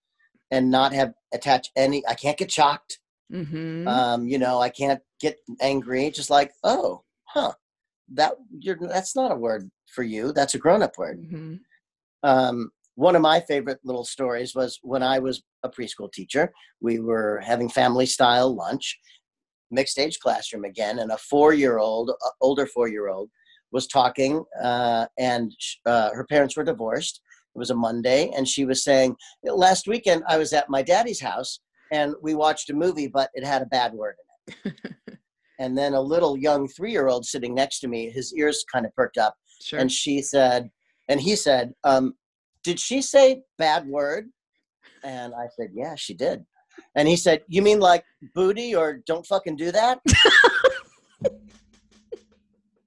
and 0.51 0.71
not 0.71 0.93
have 0.93 1.13
attach 1.33 1.69
any, 1.75 2.01
I 2.07 2.13
can't 2.13 2.37
get 2.37 2.51
shocked. 2.51 2.99
mm-hmm. 3.31 3.87
um, 3.87 4.27
you 4.27 4.37
know, 4.37 4.59
I 4.59 4.69
can't 4.69 5.01
get 5.19 5.37
angry. 5.59 6.11
Just 6.11 6.29
like, 6.29 6.51
oh, 6.63 7.01
huh, 7.25 7.53
that 8.13 8.33
you're 8.59 8.77
that's 8.79 9.15
not 9.15 9.31
a 9.31 9.35
word 9.35 9.69
for 9.93 10.03
you. 10.03 10.31
That's 10.31 10.53
a 10.53 10.59
grown 10.59 10.83
up 10.83 10.97
word. 10.97 11.17
hmm 11.29 11.55
Um, 12.23 12.71
one 12.95 13.15
of 13.15 13.21
my 13.21 13.41
favorite 13.41 13.79
little 13.83 14.05
stories 14.05 14.55
was 14.55 14.79
when 14.81 15.03
I 15.03 15.19
was 15.19 15.43
a 15.63 15.69
preschool 15.69 16.11
teacher. 16.11 16.51
We 16.81 16.99
were 16.99 17.41
having 17.45 17.69
family 17.69 18.05
style 18.05 18.55
lunch, 18.55 18.97
mixed 19.69 19.99
age 19.99 20.19
classroom 20.19 20.63
again, 20.63 20.99
and 20.99 21.11
a 21.11 21.17
four 21.17 21.53
year 21.53 21.77
old, 21.77 22.09
uh, 22.09 22.29
older 22.41 22.65
four 22.65 22.87
year 22.87 23.09
old, 23.09 23.29
was 23.71 23.87
talking, 23.87 24.43
uh, 24.63 25.07
and 25.19 25.53
sh- 25.59 25.75
uh, 25.85 26.11
her 26.11 26.25
parents 26.25 26.55
were 26.55 26.63
divorced. 26.63 27.21
It 27.53 27.59
was 27.59 27.69
a 27.69 27.75
Monday, 27.75 28.31
and 28.35 28.47
she 28.47 28.65
was 28.65 28.83
saying, 28.83 29.15
"Last 29.43 29.87
weekend 29.87 30.23
I 30.27 30.37
was 30.37 30.53
at 30.53 30.69
my 30.69 30.81
daddy's 30.81 31.21
house, 31.21 31.59
and 31.91 32.15
we 32.21 32.33
watched 32.33 32.69
a 32.69 32.73
movie, 32.73 33.07
but 33.07 33.29
it 33.33 33.45
had 33.45 33.61
a 33.61 33.67
bad 33.67 33.93
word 33.93 34.15
in 34.47 34.71
it." 34.71 35.19
and 35.59 35.77
then 35.77 35.93
a 35.93 36.01
little 36.01 36.37
young 36.37 36.67
three 36.69 36.91
year 36.91 37.07
old 37.07 37.25
sitting 37.25 37.53
next 37.53 37.79
to 37.79 37.89
me, 37.89 38.09
his 38.09 38.33
ears 38.35 38.63
kind 38.71 38.85
of 38.85 38.95
perked 38.95 39.17
up, 39.17 39.35
sure 39.61 39.79
and 39.79 39.91
she 39.91 40.21
said, 40.21 40.69
and 41.09 41.19
he 41.19 41.35
said, 41.35 41.73
um, 41.83 42.13
"Did 42.65 42.79
she 42.79 43.01
say 43.01 43.43
bad 43.57 43.87
word?" 43.87 44.29
And 45.03 45.33
I 45.33 45.47
said, 45.55 45.69
"Yeah, 45.73 45.95
she 45.95 46.13
did." 46.13 46.45
And 46.95 47.07
he 47.07 47.15
said, 47.15 47.43
"You 47.47 47.61
mean 47.61 47.79
like 47.79 48.03
booty 48.33 48.75
or 48.75 49.01
don't 49.05 49.25
fucking 49.25 49.55
do 49.55 49.71
that?" 49.71 49.99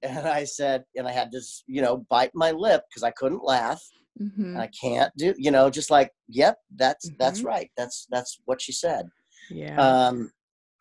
and 0.03 0.27
I 0.27 0.43
said, 0.43 0.83
and 0.95 1.07
I 1.07 1.11
had 1.11 1.31
to, 1.31 1.41
you 1.67 1.81
know, 1.81 2.05
bite 2.09 2.31
my 2.33 2.51
lip 2.51 2.83
because 2.89 3.03
I 3.03 3.11
couldn't 3.11 3.43
laugh. 3.43 3.81
hmm 4.17 4.57
I 4.57 4.67
can't 4.81 5.11
do, 5.17 5.33
you 5.37 5.51
know, 5.51 5.69
just 5.69 5.91
like, 5.91 6.11
"Yep, 6.27 6.57
that's 6.75 7.09
that's 7.19 7.41
Mhm. 7.41 7.45
right. 7.45 7.71
That's 7.77 8.07
that's 8.09 8.41
what 8.45 8.61
she 8.61 8.71
said." 8.73 9.09
yeah 9.49 10.07
Um, 10.07 10.31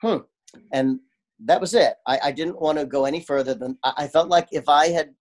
hmm. 0.02 0.18
And 0.72 1.00
that 1.44 1.60
was 1.60 1.74
it. 1.74 1.94
I, 2.06 2.18
I 2.24 2.32
didn't 2.32 2.60
want 2.60 2.78
to 2.78 2.86
go 2.86 3.04
any 3.04 3.20
further 3.20 3.54
than 3.54 3.78
I, 3.84 3.92
I 4.04 4.08
felt 4.08 4.28
like 4.28 4.48
if 4.50 4.68
I 4.68 4.88
had 4.88 5.14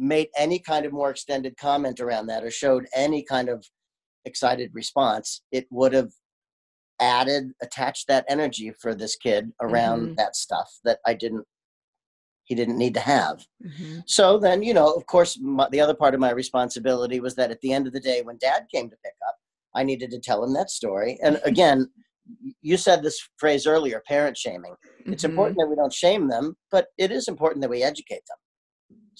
made 0.00 0.28
any 0.36 0.58
kind 0.58 0.86
of 0.86 0.92
more 0.92 1.10
extended 1.10 1.56
comment 1.58 2.00
around 2.00 2.26
that 2.26 2.42
or 2.42 2.50
showed 2.50 2.86
any 2.94 3.22
kind 3.22 3.48
of 3.48 3.64
excited 4.24 4.70
response, 4.72 5.42
it 5.52 5.66
would 5.70 5.92
have 5.92 6.10
added, 7.00 7.52
attached 7.62 8.08
that 8.08 8.24
energy 8.28 8.72
for 8.80 8.94
this 8.94 9.14
kid 9.16 9.52
around 9.60 10.08
Mhm. 10.08 10.16
that 10.16 10.34
stuff 10.36 10.70
that 10.84 11.00
I 11.06 11.14
didn't, 11.14 11.46
he 12.44 12.54
didn't 12.54 12.78
need 12.78 12.94
to 12.94 13.00
have. 13.00 13.46
hmm 13.62 14.00
So 14.06 14.38
then, 14.38 14.62
you 14.62 14.74
know, 14.74 14.90
of 14.92 15.06
course, 15.06 15.38
my, 15.40 15.68
the 15.70 15.80
other 15.80 15.94
part 15.94 16.14
of 16.14 16.20
my 16.20 16.30
responsibility 16.30 17.20
was 17.20 17.34
that 17.36 17.50
at 17.50 17.60
the 17.60 17.72
end 17.72 17.86
of 17.86 17.92
the 17.92 18.00
day, 18.00 18.22
when 18.22 18.38
dad 18.38 18.66
came 18.74 18.88
to 18.90 18.96
pick 19.04 19.14
up, 19.28 19.36
I 19.74 19.82
needed 19.84 20.10
to 20.10 20.18
tell 20.18 20.42
him 20.42 20.52
that 20.54 20.70
story. 20.70 21.18
And 21.22 21.40
again, 21.44 21.90
you 22.62 22.76
said 22.76 23.02
this 23.02 23.20
phrase 23.36 23.66
earlier 23.66 24.02
parent 24.06 24.36
shaming. 24.36 24.74
It's 25.06 25.24
Mm-hmm. 25.24 25.30
important 25.32 25.58
that 25.58 25.68
we 25.68 25.76
don't 25.76 25.92
shame 25.92 26.28
them, 26.28 26.56
but 26.70 26.88
it 26.98 27.10
is 27.12 27.28
important 27.28 27.60
that 27.62 27.70
we 27.70 27.82
educate 27.82 28.22
them. 28.28 28.38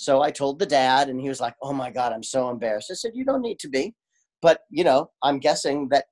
So 0.00 0.22
I 0.22 0.30
told 0.30 0.58
the 0.58 0.64
dad, 0.64 1.10
and 1.10 1.20
he 1.20 1.28
was 1.28 1.42
like, 1.42 1.54
Oh 1.62 1.74
my 1.74 1.90
God, 1.90 2.14
I'm 2.14 2.22
so 2.22 2.48
embarrassed. 2.48 2.90
I 2.90 2.94
said, 2.94 3.12
You 3.14 3.26
don't 3.26 3.42
need 3.42 3.58
to 3.58 3.68
be. 3.68 3.94
But, 4.40 4.60
you 4.70 4.82
know, 4.82 5.10
I'm 5.22 5.38
guessing 5.38 5.90
that 5.90 6.06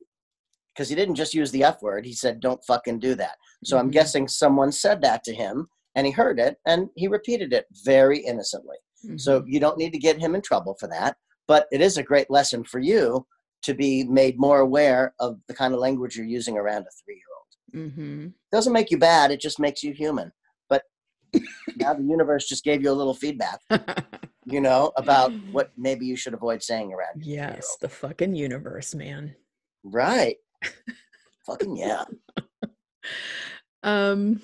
because 0.74 0.90
he 0.90 0.94
didn't 0.94 1.14
just 1.14 1.32
use 1.32 1.50
the 1.50 1.64
F 1.64 1.80
word, 1.80 2.04
he 2.04 2.12
said, 2.12 2.40
Don't 2.40 2.62
fucking 2.66 2.98
do 2.98 3.14
that. 3.14 3.36
So 3.64 3.78
I'm 3.78 3.88
Mhm. 3.88 3.92
guessing 3.92 4.28
someone 4.28 4.72
said 4.72 5.00
that 5.02 5.24
to 5.24 5.32
him 5.34 5.68
and 5.94 6.06
he 6.06 6.12
heard 6.12 6.38
it 6.38 6.58
and 6.66 6.90
he 6.96 7.08
repeated 7.08 7.54
it 7.54 7.64
very 7.82 8.18
innocently. 8.18 8.76
So 9.16 9.40
Mhm. 9.40 9.44
you 9.46 9.58
don't 9.58 9.78
need 9.78 9.92
to 9.94 9.98
get 9.98 10.18
him 10.18 10.34
in 10.34 10.42
trouble 10.42 10.76
for 10.78 10.88
that. 10.88 11.16
But 11.46 11.66
it 11.72 11.80
is 11.80 11.96
a 11.96 12.02
great 12.02 12.30
lesson 12.30 12.64
for 12.64 12.80
you 12.80 13.26
to 13.62 13.72
be 13.72 14.04
made 14.04 14.38
more 14.38 14.60
aware 14.60 15.14
of 15.18 15.40
the 15.48 15.54
kind 15.54 15.72
of 15.72 15.80
language 15.80 16.14
you're 16.14 16.26
using 16.26 16.58
around 16.58 16.82
a 16.82 16.90
three 17.02 17.14
year 17.16 17.32
old. 17.38 17.90
Mm-hmm. 17.90 18.28
Doesn't 18.52 18.72
make 18.74 18.90
you 18.90 18.98
bad, 18.98 19.30
it 19.30 19.40
just 19.40 19.58
makes 19.58 19.82
you 19.82 19.92
human. 19.94 20.30
Now 21.76 21.94
the 21.94 22.02
universe 22.02 22.46
just 22.48 22.64
gave 22.64 22.82
you 22.82 22.90
a 22.90 22.92
little 22.92 23.14
feedback, 23.14 23.60
you 24.44 24.60
know, 24.60 24.92
about 24.96 25.32
what 25.52 25.70
maybe 25.76 26.06
you 26.06 26.16
should 26.16 26.34
avoid 26.34 26.62
saying 26.62 26.92
around 26.92 27.24
yes 27.24 27.76
the 27.80 27.88
fucking 27.88 28.34
universe 28.34 28.94
man. 28.94 29.34
Right. 29.84 30.36
Fucking 31.46 31.76
yeah. 31.76 32.04
um 33.82 34.42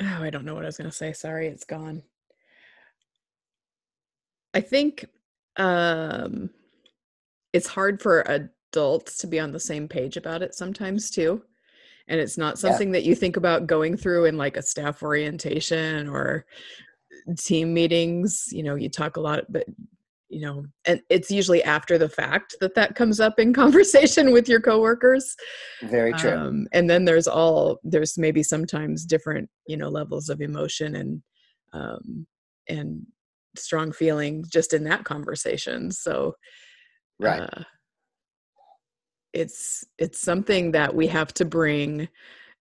oh 0.00 0.22
i 0.22 0.28
don't 0.30 0.44
know 0.44 0.54
what 0.54 0.64
i 0.64 0.66
was 0.66 0.76
going 0.76 0.90
to 0.90 0.96
say. 0.96 1.12
Sorry 1.12 1.48
it's 1.48 1.64
gone. 1.64 2.02
I 4.52 4.60
think 4.60 5.06
um 5.56 6.50
it's 7.52 7.66
hard 7.66 8.02
for 8.02 8.20
adults 8.20 9.18
to 9.18 9.26
be 9.26 9.40
on 9.40 9.50
the 9.50 9.58
same 9.58 9.88
page 9.88 10.16
about 10.18 10.42
it 10.42 10.54
sometimes 10.54 11.10
too 11.10 11.42
and 12.08 12.20
it's 12.20 12.38
not 12.38 12.54
Yeah. 12.56 12.70
something 12.70 12.92
that 12.92 13.04
you 13.04 13.14
think 13.14 13.36
about 13.36 13.66
going 13.66 13.96
through 13.96 14.26
in 14.26 14.36
like 14.36 14.56
a 14.56 14.62
staff 14.62 15.02
orientation 15.02 16.08
or 16.08 16.46
team 17.38 17.72
meetings 17.74 18.46
you 18.52 18.62
know 18.62 18.74
you 18.74 18.88
talk 18.88 19.16
a 19.16 19.20
lot 19.20 19.44
but 19.48 19.64
you 20.28 20.40
know 20.40 20.64
and 20.86 21.00
it's 21.08 21.30
usually 21.30 21.62
after 21.62 21.98
the 21.98 22.08
fact 22.08 22.54
that 22.60 22.74
that 22.74 22.94
comes 22.94 23.20
up 23.20 23.38
in 23.38 23.52
conversation 23.62 24.32
with 24.32 24.48
your 24.48 24.60
coworkers 24.60 25.34
Very 25.82 26.12
true. 26.14 26.32
um, 26.36 26.66
and 26.72 26.88
then 26.90 27.04
there's 27.04 27.26
all 27.28 27.78
there's 27.84 28.18
maybe 28.18 28.42
sometimes 28.42 29.04
different 29.04 29.48
you 29.66 29.76
know 29.76 29.88
levels 29.88 30.28
of 30.28 30.40
emotion 30.40 30.96
and 30.96 31.22
um, 31.72 32.26
and 32.68 33.06
strong 33.56 33.92
feeling 33.92 34.44
just 34.48 34.72
in 34.74 34.84
that 34.84 35.04
conversation 35.04 35.90
so 35.90 36.34
right. 37.18 37.40
uh, 37.42 37.62
it's 39.32 39.84
it's 39.98 40.18
something 40.20 40.72
that 40.72 40.94
we 40.94 41.06
have 41.06 41.32
to 41.34 41.44
bring 41.44 42.08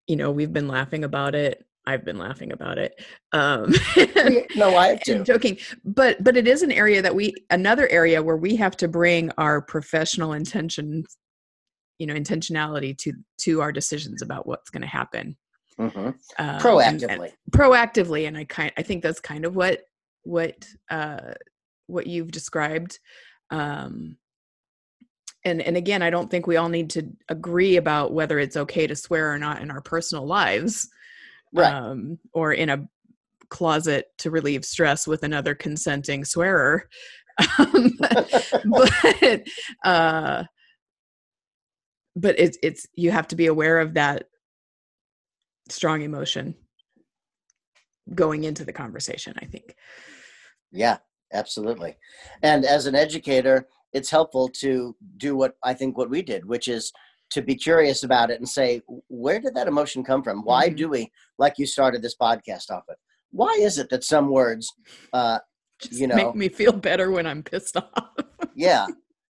you 0.08 0.16
know 0.16 0.32
we've 0.32 0.54
been 0.54 0.68
laughing 0.68 1.04
about 1.04 1.36
it 1.36 1.66
i've 1.86 2.04
been 2.04 2.18
laughing 2.18 2.52
about 2.52 2.78
it 2.78 3.00
um 3.32 3.72
no, 4.56 4.76
I 4.76 4.88
have 4.90 5.02
and 5.08 5.26
joking 5.26 5.58
but 5.84 6.24
but 6.24 6.36
it 6.38 6.48
is 6.48 6.64
an 6.64 6.72
area 6.72 7.02
that 7.02 7.16
we 7.16 7.34
another 7.50 7.88
area 7.90 8.22
where 8.22 8.38
we 8.38 8.56
have 8.58 8.76
to 8.78 8.88
bring 8.88 9.32
our 9.38 9.62
professional 9.62 10.34
intentions 10.34 11.18
you 12.00 12.08
know 12.08 12.14
intentionality 12.16 12.98
to 13.00 13.14
to 13.40 13.62
our 13.62 13.72
decisions 13.72 14.22
about 14.22 14.48
what's 14.48 14.70
going 14.70 14.82
to 14.82 14.88
happen 14.88 15.36
hmm 15.78 15.88
um, 15.88 16.14
and- 16.40 16.62
Proactively. 16.62 17.10
and 17.10 17.52
proactively 17.52 18.28
and 18.28 18.38
i 18.38 18.44
kind 18.44 18.72
i 18.78 18.82
think 18.82 19.04
that's 19.04 19.20
kind 19.20 19.46
of 19.46 19.56
what 19.56 19.82
what 20.24 20.68
uh 20.90 21.34
what 21.88 22.08
you've 22.08 22.32
described 22.32 23.00
um 23.52 24.18
and 25.46 25.62
and 25.62 25.78
again 25.78 26.02
i 26.02 26.10
don't 26.10 26.30
think 26.30 26.48
we 26.48 26.58
all 26.58 26.70
need 26.70 26.90
to 26.90 27.08
agree 27.30 27.78
about 27.78 28.14
whether 28.14 28.40
it's 28.40 28.58
okay 28.58 28.88
to 28.88 28.96
swear 28.96 29.32
or 29.32 29.38
not 29.38 29.62
in 29.62 29.72
our 29.72 29.82
personal 29.82 30.26
lives 30.26 30.90
right. 31.54 31.74
um 31.74 32.20
or 32.34 32.52
in 32.52 32.70
a 32.70 32.88
closet 33.50 34.08
to 34.18 34.32
relieve 34.32 34.66
stress 34.66 35.08
with 35.08 35.24
another 35.24 35.56
consenting 35.56 36.26
swearer 36.26 36.90
um, 37.60 37.92
but 38.66 39.44
uh 39.86 40.44
but 42.16 42.40
it's 42.40 42.58
it's 42.64 42.88
you 42.96 43.12
have 43.12 43.28
to 43.28 43.36
be 43.36 43.46
aware 43.46 43.80
of 43.80 43.94
that 43.94 44.26
strong 45.70 46.02
emotion 46.02 46.56
going 48.14 48.44
into 48.44 48.66
the 48.66 48.74
conversation 48.74 49.34
i 49.42 49.46
think 49.46 49.76
Yeah, 50.76 50.98
absolutely. 51.34 51.98
And 52.44 52.66
as 52.66 52.86
an 52.86 52.96
educator, 52.96 53.68
it's 53.96 54.12
helpful 54.12 54.50
to 54.50 54.96
do 55.18 55.36
what 55.36 55.54
I 55.64 55.74
think 55.74 55.98
what 55.98 56.10
we 56.10 56.22
did, 56.22 56.46
which 56.46 56.68
is 56.68 56.92
to 57.32 57.42
be 57.42 57.56
curious 57.56 58.04
about 58.04 58.30
it 58.30 58.40
and 58.40 58.48
say, 58.48 58.82
where 59.08 59.40
did 59.40 59.56
that 59.56 59.68
emotion 59.68 60.04
come 60.04 60.22
from? 60.22 60.44
Why 60.44 60.70
Mhm. 60.70 60.78
do 60.78 60.90
we, 60.90 61.12
like 61.40 61.56
you 61.58 61.66
started 61.66 62.02
this 62.02 62.16
podcast 62.16 62.70
off 62.70 62.84
with, 62.88 62.98
why 63.32 63.54
is 63.68 63.78
it 63.80 63.90
that 63.90 64.04
some 64.04 64.30
words, 64.30 64.72
uh, 65.14 65.40
just 65.82 66.00
You 66.00 66.08
know. 66.08 66.16
make 66.16 66.36
me 66.36 66.50
feel 66.50 66.72
better 66.72 67.08
when 67.12 67.26
i'm 67.26 67.42
pissed 67.44 67.76
off 67.82 68.14
yeah, 68.56 68.86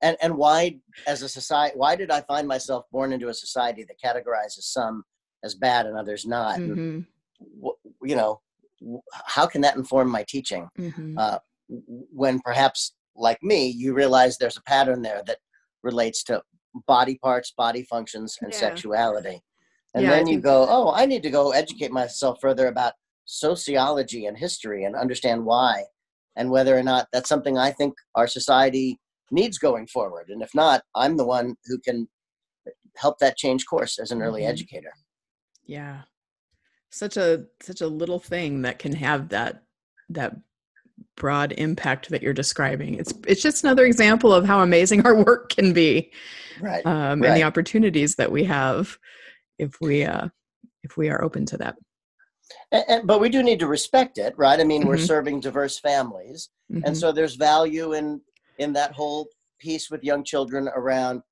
and 0.03 0.17
and 0.23 0.33
why, 0.37 0.79
as 1.07 1.23
a 1.23 1.29
society, 1.29 1.75
why 1.77 1.93
did 1.97 2.11
I 2.11 2.21
find 2.23 2.47
myself 2.49 2.85
born 2.93 3.13
into 3.13 3.29
a 3.29 3.35
society 3.35 3.83
that 3.89 3.99
categorizes 4.07 4.65
some 4.77 5.05
as 5.45 5.55
bad 5.55 5.83
and 5.87 5.97
others 5.99 6.25
not? 6.27 6.57
And, 6.59 6.77
Mhm, 6.77 7.07
wh- 7.65 7.81
you 8.11 8.17
know, 8.21 8.41
how 9.37 9.47
can 9.47 9.61
that 9.63 9.77
inform 9.77 10.09
my 10.11 10.25
teaching? 10.35 10.65
mhm. 10.79 11.15
uh, 11.23 11.39
when 12.23 12.41
perhaps 12.41 12.95
like 13.17 13.43
me 13.43 13.67
you 13.69 13.93
realize 13.95 14.37
there's 14.39 14.57
a 14.57 14.63
pattern 14.63 15.03
there 15.03 15.23
that 15.27 15.39
relates 15.83 16.23
to 16.25 16.43
body 16.87 17.19
parts 17.23 17.53
body 17.57 17.83
functions 17.85 18.37
and 18.43 18.53
Yeah. 18.53 18.59
sexuality. 18.59 19.43
And 19.95 20.05
Yeah, 20.05 20.11
then 20.11 20.27
you 20.29 20.41
go 20.41 20.67
oh 20.69 20.93
i 20.95 21.05
need 21.07 21.23
to 21.25 21.31
go 21.31 21.51
educate 21.51 21.91
myself 21.91 22.39
further 22.41 22.69
about 22.69 22.93
sociology 23.25 24.27
and 24.27 24.37
history 24.39 24.85
and 24.85 24.95
understand 24.97 25.45
why 25.45 25.85
and 26.37 26.51
whether 26.51 26.77
or 26.77 26.83
not 26.83 27.09
that's 27.13 27.29
something 27.29 27.59
i 27.59 27.71
think 27.73 27.95
our 28.15 28.27
society 28.27 28.99
needs 29.33 29.59
going 29.59 29.87
forward. 29.87 30.29
And 30.29 30.43
if 30.43 30.53
not 30.55 30.83
i'm 30.95 31.17
the 31.17 31.27
one 31.27 31.57
who 31.67 31.79
can 31.79 32.09
help 32.97 33.19
that 33.19 33.37
change 33.37 33.67
course 33.67 33.99
as 33.99 34.11
an 34.11 34.21
early 34.23 34.43
Mhm. 34.43 34.49
educator. 34.49 34.93
Yeah. 35.65 36.03
Such 36.91 37.17
a 37.17 37.47
such 37.63 37.81
a 37.81 37.87
little 37.87 38.19
thing 38.19 38.63
that 38.63 38.79
can 38.81 38.95
have 38.95 39.29
that 39.31 39.63
that 40.09 40.35
broad 41.17 41.53
impact 41.53 42.09
that 42.11 42.23
you're 42.23 42.33
describing. 42.33 42.95
It's 42.95 43.13
it's 43.27 43.43
just 43.43 43.65
another 43.65 43.85
example 43.85 44.33
of 44.33 44.45
how 44.45 44.61
amazing 44.61 45.03
our 45.07 45.15
work 45.23 45.51
can 45.51 45.73
be 45.73 46.13
right 46.59 46.85
um, 46.87 47.23
and 47.25 47.37
the 47.37 47.43
opportunities 47.43 48.17
that 48.17 48.33
we 48.33 48.45
have 48.45 48.99
if 49.59 49.81
we 49.81 50.05
uh 50.05 50.29
if 50.83 50.97
we 50.97 51.09
are 51.11 51.23
open 51.23 51.45
to 51.47 51.57
that. 51.59 51.77
And, 52.73 52.85
and, 52.89 53.07
but 53.07 53.21
we 53.21 53.29
do 53.29 53.43
need 53.43 53.61
to 53.61 53.67
respect 53.67 54.19
it 54.19 54.35
right? 54.37 54.59
I 54.59 54.65
mean 54.65 54.87
we're 54.87 54.97
Mhm. 54.97 55.07
serving 55.07 55.41
diverse 55.41 55.79
families 55.79 56.49
and 56.71 56.95
Mhm. 56.95 56.97
so 56.97 57.13
there's 57.13 57.37
value 57.37 57.93
in 57.93 58.21
in 58.59 58.73
that 58.75 58.93
whole 58.93 59.29
piece 59.59 59.91
with 59.91 60.03
young 60.03 60.25
children 60.25 60.69
around 60.69 61.23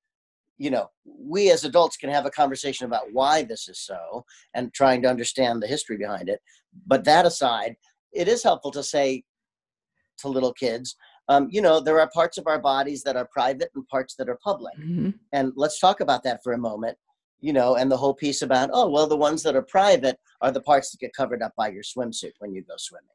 you 0.57 0.69
know 0.69 0.89
we 1.05 1.51
as 1.51 1.63
adults 1.63 1.97
can 1.97 2.09
have 2.09 2.25
a 2.25 2.31
conversation 2.31 2.85
about 2.85 3.11
why 3.11 3.43
this 3.43 3.67
is 3.67 3.79
so 3.79 4.23
and 4.53 4.73
trying 4.73 5.01
to 5.01 5.09
understand 5.09 5.61
the 5.61 5.67
history 5.67 5.97
behind 5.97 6.29
it. 6.29 6.39
But 6.85 7.03
that 7.05 7.25
aside 7.25 7.75
it 8.11 8.27
is 8.27 8.43
helpful 8.43 8.71
to 8.71 8.83
say 8.83 9.23
to 10.19 10.27
little 10.27 10.53
kids 10.53 10.95
um, 11.29 11.47
you 11.51 11.61
know 11.61 11.79
there 11.79 11.99
are 11.99 12.09
parts 12.13 12.37
of 12.37 12.47
our 12.47 12.59
bodies 12.59 13.03
that 13.03 13.15
are 13.15 13.27
private 13.31 13.69
and 13.75 13.87
parts 13.87 14.15
that 14.15 14.29
are 14.29 14.39
public 14.43 14.73
Mhm. 14.79 15.13
and 15.33 15.51
let's 15.55 15.79
talk 15.79 15.99
about 16.01 16.23
that 16.23 16.39
for 16.43 16.53
a 16.53 16.57
moment 16.57 16.97
you 17.39 17.53
know 17.53 17.75
and 17.75 17.91
the 17.91 17.97
whole 17.97 18.13
piece 18.13 18.41
about 18.41 18.69
oh 18.73 18.87
well 18.89 19.07
the 19.07 19.15
ones 19.27 19.43
that 19.43 19.55
are 19.55 19.61
private 19.61 20.17
are 20.41 20.51
the 20.51 20.61
parts 20.61 20.91
that 20.91 20.99
get 20.99 21.13
covered 21.13 21.41
up 21.41 21.53
by 21.57 21.67
your 21.69 21.83
swimsuit 21.83 22.33
when 22.39 22.53
you 22.53 22.61
go 22.63 22.75
swimming 22.77 23.05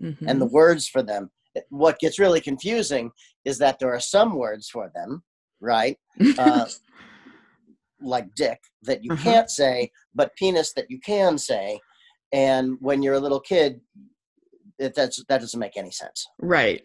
Mhm. 0.00 0.28
and 0.28 0.40
the 0.40 0.46
words 0.46 0.88
for 0.88 1.02
them. 1.02 1.30
What 1.68 1.98
gets 1.98 2.18
really 2.18 2.40
confusing 2.40 3.10
is 3.44 3.58
that 3.58 3.78
there 3.78 3.92
are 3.92 4.00
some 4.00 4.34
words 4.36 4.68
for 4.70 4.90
them, 4.94 5.22
right? 5.60 5.98
Uh, 6.38 6.66
like 8.00 8.34
dick 8.34 8.60
that 8.82 9.04
you 9.04 9.12
Uh-huh. 9.12 9.22
can't 9.22 9.50
say, 9.50 9.90
but 10.14 10.34
penis 10.36 10.72
that 10.74 10.90
you 10.90 10.98
can 11.00 11.36
say. 11.36 11.78
And 12.32 12.76
when 12.80 13.02
you're 13.02 13.14
a 13.20 13.20
little 13.26 13.40
kid, 13.40 13.80
it, 14.80 14.94
that's 14.94 15.22
that 15.28 15.40
doesn't 15.40 15.60
make 15.60 15.76
any 15.76 15.90
sense. 15.90 16.26
right. 16.40 16.82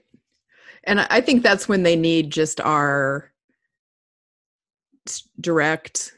And 0.87 0.99
I- 1.01 1.21
think 1.21 1.41
that's 1.41 1.67
when 1.67 1.81
they 1.83 1.95
need 1.95 2.29
just 2.31 2.61
our 2.61 3.31
direct 5.39 6.13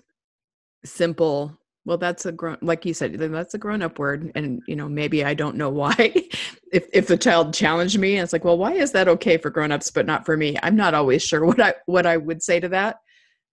simple 0.85 1.57
well 1.85 1.97
that's 1.97 2.25
a 2.25 2.31
grown 2.31 2.57
like 2.61 2.85
you 2.85 2.93
said 2.93 3.13
that's 3.19 3.53
a 3.53 3.57
grown 3.57 3.81
up 3.81 3.99
word 3.99 4.31
and 4.35 4.61
you 4.67 4.75
know 4.77 4.87
maybe 4.87 5.25
i 5.25 5.33
don't 5.33 5.55
know 5.57 5.69
why. 5.69 6.13
If 6.69 6.85
if 6.91 7.07
the 7.07 7.15
child 7.15 7.53
challenged 7.53 7.97
me 7.97 8.17
and 8.17 8.23
it's 8.25 8.33
like 8.33 8.43
well 8.43 8.57
why 8.57 8.73
is 8.73 8.91
that 8.91 9.07
okay 9.07 9.37
for 9.37 9.49
grown-ups 9.49 9.89
but 9.89 10.05
not 10.05 10.25
for 10.25 10.35
me? 10.35 10.57
I'm 10.63 10.75
not 10.75 10.93
always 10.93 11.23
sure 11.23 11.45
what 11.45 11.61
i 11.61 11.73
what 11.85 12.05
i 12.05 12.17
would 12.17 12.43
say 12.43 12.59
to 12.59 12.67
that. 12.69 12.97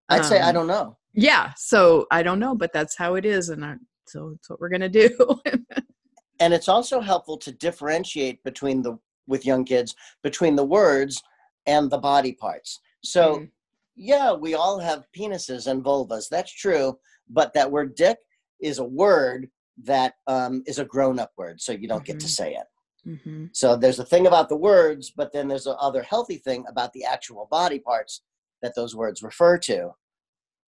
I'd 0.09 0.25
say 0.25 0.41
I 0.41 0.49
Um, 0.49 0.55
don't 0.55 0.67
know. 0.67 0.97
yeah 1.13 1.53
so 1.57 2.07
i 2.11 2.25
don't 2.25 2.41
know 2.41 2.57
but 2.57 2.73
that's 2.73 2.97
how 2.97 3.15
it 3.15 3.25
is 3.25 3.51
and 3.51 3.65
I, 3.65 3.77
so 4.09 4.33
it's 4.37 4.51
what 4.51 4.59
we're 4.61 4.69
gonna 4.69 4.89
do 4.89 5.11
And 6.41 6.53
it's 6.53 6.69
also 6.69 7.01
helpful 7.01 7.37
to 7.39 7.53
differentiate 7.53 8.43
between 8.45 8.83
the 8.83 8.99
with 9.27 9.47
young 9.47 9.65
kids 9.65 9.95
between 10.23 10.55
the 10.55 10.65
words 10.65 11.23
and 11.67 11.91
the 11.91 11.99
body 11.99 12.33
parts. 12.33 12.81
So 13.03 13.39
Mm. 13.39 13.51
yeah, 13.97 14.33
we 14.33 14.55
all 14.55 14.79
have 14.79 15.07
penises 15.17 15.67
and 15.67 15.83
vulvas. 15.83 16.29
That's 16.29 16.53
true. 16.53 16.99
But 17.31 17.55
that 17.55 17.71
word 17.71 17.95
dick 17.95 18.19
is 18.61 18.79
a 18.79 18.85
word 18.85 19.49
that 19.83 20.15
um, 20.27 20.63
is 20.67 20.79
a 20.79 20.85
grown 20.85 21.19
up 21.19 21.33
word. 21.37 21.61
So 21.61 21.73
you 21.73 21.89
don't 21.89 22.05
get 22.05 22.21
to 22.21 22.27
Mhm. 22.27 22.31
say 22.31 22.55
it. 22.55 22.67
Mhm. 23.09 23.49
So 23.53 23.77
there's 23.77 23.99
a 23.99 24.05
thing 24.05 24.27
about 24.27 24.49
the 24.49 24.57
words, 24.57 25.11
but 25.11 25.33
then 25.33 25.49
there's 25.49 25.67
a 25.67 25.77
other 25.79 26.03
healthy 26.03 26.37
thing 26.37 26.65
about 26.69 26.93
the 26.93 27.05
actual 27.05 27.47
body 27.51 27.79
parts 27.79 28.23
that 28.63 28.75
those 28.75 28.95
words 28.95 29.23
refer 29.23 29.57
to. 29.59 29.95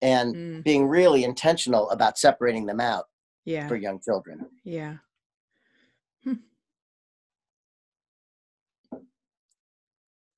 And 0.03 0.35
Mm. 0.35 0.65
being 0.65 0.87
really 0.89 1.25
intentional 1.25 1.91
about 1.91 2.19
separating 2.19 2.67
them 2.67 2.81
out 2.81 3.07
yeah 3.45 3.69
for 3.69 3.77
young 3.77 4.01
children. 4.01 4.51
yeah 4.65 4.97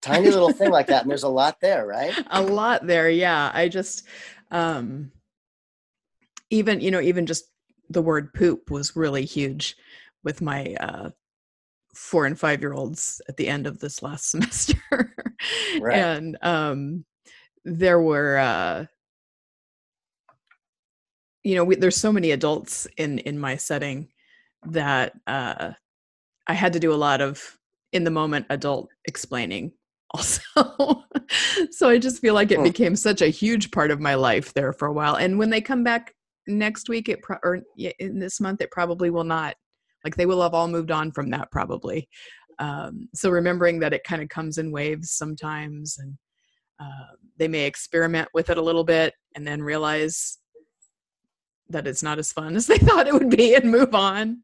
Tiny 0.00 0.30
little 0.30 0.50
thing 0.50 0.70
like 0.70 0.86
that. 0.88 1.02
And 1.02 1.10
there's 1.10 1.24
a 1.24 1.28
lot 1.28 1.60
there, 1.60 1.86
right? 1.86 2.14
a 2.30 2.40
lot 2.42 2.86
there 2.86 3.10
yeah 3.10 3.50
i 3.54 3.68
just 3.68 4.06
um 4.50 5.10
even 6.50 6.80
you 6.80 6.90
know 6.90 7.00
even 7.00 7.26
just 7.26 7.44
the 7.90 8.02
word 8.02 8.32
poop 8.32 8.70
was 8.70 8.96
really 8.96 9.24
huge 9.24 9.76
with 10.24 10.40
my 10.40 10.74
uh 10.80 11.10
four 11.94 12.26
and 12.26 12.38
five 12.38 12.60
year 12.60 12.72
olds 12.72 13.20
at 13.28 13.36
the 13.36 13.48
end 13.48 13.66
of 13.66 13.80
this 13.80 14.02
last 14.02 14.30
semester 14.30 14.76
Right. 15.80 15.96
and 15.98 16.36
um 16.42 17.04
there 17.64 18.00
were 18.00 18.38
uh 18.38 18.86
you 21.42 21.54
know 21.54 21.64
we, 21.64 21.76
there's 21.76 21.96
so 21.96 22.12
many 22.12 22.30
adults 22.30 22.86
in 22.96 23.18
in 23.20 23.38
my 23.38 23.56
setting 23.56 24.08
that 24.66 25.12
uh 25.26 25.72
i 26.46 26.54
had 26.54 26.72
to 26.72 26.80
do 26.80 26.92
a 26.92 26.96
lot 26.96 27.20
of 27.20 27.58
in 27.92 28.04
the 28.04 28.10
moment 28.10 28.46
adult 28.50 28.88
explaining 29.06 29.72
also. 30.14 31.04
So 31.70 31.88
i 31.90 31.98
just 31.98 32.20
feel 32.20 32.34
like 32.34 32.50
it 32.50 32.62
became 32.62 32.96
such 32.96 33.20
a 33.20 33.28
huge 33.28 33.70
part 33.70 33.90
of 33.90 34.00
my 34.00 34.14
life 34.14 34.54
there 34.54 34.72
for 34.72 34.88
a 34.88 34.92
while 34.92 35.16
and 35.16 35.38
when 35.38 35.50
they 35.50 35.60
come 35.60 35.84
back 35.84 36.14
next 36.46 36.88
week 36.88 37.08
it 37.10 37.20
pro- 37.22 37.36
or 37.42 37.60
in 37.76 38.18
this 38.18 38.40
month 38.40 38.62
it 38.62 38.70
probably 38.70 39.10
will 39.10 39.24
not 39.24 39.54
like 40.04 40.16
they 40.16 40.24
will 40.26 40.40
have 40.40 40.54
all 40.54 40.68
moved 40.68 40.90
on 40.90 41.12
from 41.12 41.28
that 41.30 41.50
probably 41.50 42.08
Um, 42.58 43.08
so 43.14 43.30
remembering 43.30 43.80
that 43.80 43.92
it 43.92 44.02
kind 44.04 44.22
of 44.22 44.28
comes 44.28 44.58
in 44.58 44.72
waves 44.72 45.12
sometimes, 45.12 45.98
and 45.98 46.18
uh, 46.80 47.14
they 47.36 47.48
may 47.48 47.66
experiment 47.66 48.28
with 48.34 48.50
it 48.50 48.58
a 48.58 48.62
little 48.62 48.84
bit 48.84 49.14
and 49.34 49.46
then 49.46 49.62
realize 49.62 50.38
that 51.70 51.86
it's 51.86 52.02
not 52.02 52.18
as 52.18 52.32
fun 52.32 52.56
as 52.56 52.66
they 52.66 52.78
thought 52.88 53.06
it 53.06 53.14
would 53.14 53.30
be 53.30 53.54
and 53.54 53.70
move 53.70 53.94
on. 53.94 54.42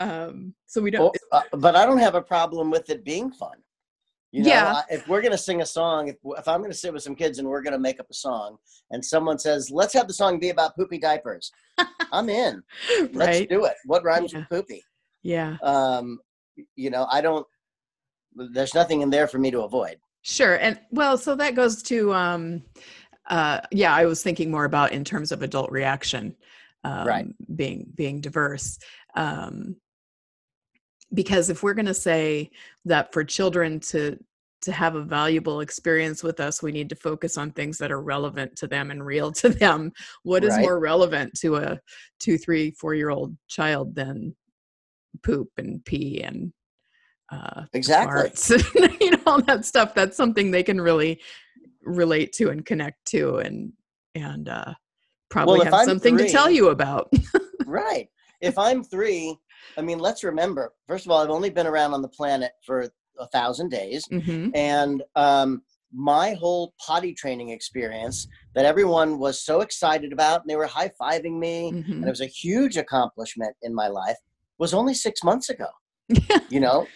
Um, 0.00 0.54
so 0.66 0.80
we 0.80 0.90
don't. 0.90 1.02
Well, 1.02 1.42
uh, 1.52 1.56
but 1.56 1.76
I 1.76 1.84
don't 1.84 1.98
have 1.98 2.14
a 2.14 2.22
problem 2.22 2.70
with 2.70 2.88
it 2.90 3.04
being 3.04 3.30
fun. 3.30 3.56
You 4.32 4.42
know, 4.44 4.48
Yeah. 4.48 4.82
If 4.88 5.08
we're 5.08 5.20
going 5.20 5.32
to 5.32 5.38
sing 5.38 5.60
a 5.60 5.66
song, 5.66 6.08
if, 6.08 6.16
if 6.38 6.46
I'm 6.46 6.60
going 6.60 6.70
to 6.70 6.76
sit 6.76 6.92
with 6.92 7.02
some 7.02 7.16
kids 7.16 7.38
and 7.38 7.48
we're 7.48 7.62
going 7.62 7.72
to 7.72 7.78
make 7.80 7.98
up 7.98 8.06
a 8.10 8.14
song, 8.14 8.56
and 8.90 9.04
someone 9.04 9.38
says, 9.38 9.70
let's 9.70 9.92
have 9.94 10.06
the 10.06 10.14
song 10.14 10.38
be 10.38 10.50
about 10.50 10.76
poopy 10.76 10.98
diapers, 10.98 11.50
I'm 12.12 12.28
in. 12.28 12.62
Let's 13.12 13.40
right? 13.40 13.48
do 13.48 13.64
it. 13.64 13.74
What 13.86 14.04
rhymes 14.04 14.32
Yeah. 14.32 14.40
with 14.40 14.48
poopy? 14.48 14.84
Yeah. 15.22 15.56
Um, 15.62 16.18
you 16.76 16.90
know, 16.90 17.06
I 17.10 17.20
don't, 17.20 17.46
there's 18.52 18.74
nothing 18.74 19.00
in 19.00 19.10
there 19.10 19.26
for 19.26 19.38
me 19.38 19.50
to 19.50 19.62
avoid. 19.62 19.96
Sure. 20.22 20.54
And 20.56 20.78
well, 20.90 21.18
so 21.18 21.34
that 21.34 21.54
goes 21.54 21.82
to 21.84 22.12
um 22.12 22.62
uh 23.30 23.60
yeah, 23.70 23.94
I 23.94 24.04
was 24.04 24.22
thinking 24.22 24.50
more 24.50 24.64
about 24.64 24.92
in 24.92 25.04
terms 25.04 25.32
of 25.32 25.42
adult 25.42 25.70
reaction 25.70 26.36
um 26.84 27.06
Right. 27.06 27.26
being 27.56 27.86
being 27.94 28.20
diverse. 28.20 28.78
Um 29.14 29.76
because 31.12 31.50
if 31.50 31.62
we're 31.62 31.74
going 31.74 31.86
to 31.86 31.94
say 31.94 32.50
that 32.84 33.12
for 33.12 33.24
children 33.24 33.80
to 33.80 34.16
to 34.62 34.72
have 34.72 34.94
a 34.94 35.02
valuable 35.02 35.60
experience 35.60 36.22
with 36.22 36.38
us, 36.38 36.62
we 36.62 36.70
need 36.70 36.90
to 36.90 36.94
focus 36.94 37.38
on 37.38 37.50
things 37.50 37.78
that 37.78 37.90
are 37.90 38.02
relevant 38.02 38.54
to 38.56 38.66
them 38.66 38.90
and 38.90 39.04
real 39.04 39.32
to 39.32 39.48
them. 39.48 39.90
What 40.22 40.44
is 40.44 40.52
Right. 40.54 40.62
more 40.62 40.78
relevant 40.78 41.32
to 41.40 41.56
a 41.56 41.80
two, 42.18 42.36
three, 42.36 42.72
four 42.72 42.94
year 42.94 43.08
old 43.08 43.34
child 43.48 43.94
than 43.94 44.36
poop 45.22 45.48
and 45.56 45.82
pee 45.84 46.22
and 46.22 46.52
uh, 47.32 47.62
Exactly. 47.72 48.28
farts, 48.28 49.00
you 49.00 49.12
know, 49.12 49.18
all 49.26 49.40
that 49.42 49.64
stuff. 49.64 49.94
That's 49.94 50.16
something 50.16 50.50
they 50.50 50.62
can 50.62 50.80
really 50.80 51.20
relate 51.82 52.32
to 52.34 52.50
and 52.50 52.64
connect 52.64 53.04
to, 53.08 53.38
and 53.38 53.72
and 54.14 54.48
uh, 54.48 54.74
probably 55.28 55.60
if 55.60 55.64
have 55.66 55.74
I'm 55.74 55.86
something 55.86 56.16
to 56.16 56.30
tell 56.30 56.50
you 56.50 56.68
about. 56.68 57.12
right. 57.66 58.08
If 58.40 58.58
I'm 58.58 58.82
three, 58.82 59.36
I 59.76 59.82
mean, 59.82 59.98
let's 59.98 60.24
remember, 60.24 60.72
first 60.88 61.04
of 61.04 61.12
all, 61.12 61.22
I've 61.22 61.30
only 61.30 61.50
been 61.50 61.66
around 61.66 61.92
on 61.92 62.02
the 62.02 62.08
planet 62.08 62.52
for 62.64 62.88
a 63.18 63.26
thousand 63.28 63.70
days. 63.70 64.06
hmm 64.10 64.48
and 64.54 65.02
um, 65.14 65.62
my 65.92 66.34
whole 66.34 66.74
potty 66.84 67.12
training 67.12 67.50
experience 67.50 68.26
that 68.54 68.64
everyone 68.64 69.18
was 69.18 69.44
so 69.44 69.60
excited 69.60 70.12
about 70.12 70.40
and 70.40 70.50
they 70.50 70.56
were 70.56 70.66
high-fiving 70.66 71.38
me 71.38 71.68
and 71.68 71.84
hmm 71.86 72.04
it 72.04 72.10
was 72.10 72.20
a 72.20 72.26
huge 72.26 72.76
accomplishment 72.76 73.54
in 73.62 73.74
my 73.74 73.88
life 73.88 74.16
was 74.58 74.72
only 74.72 74.94
six 74.94 75.24
months 75.24 75.48
ago 75.50 75.66
you 76.48 76.60
know 76.60 76.88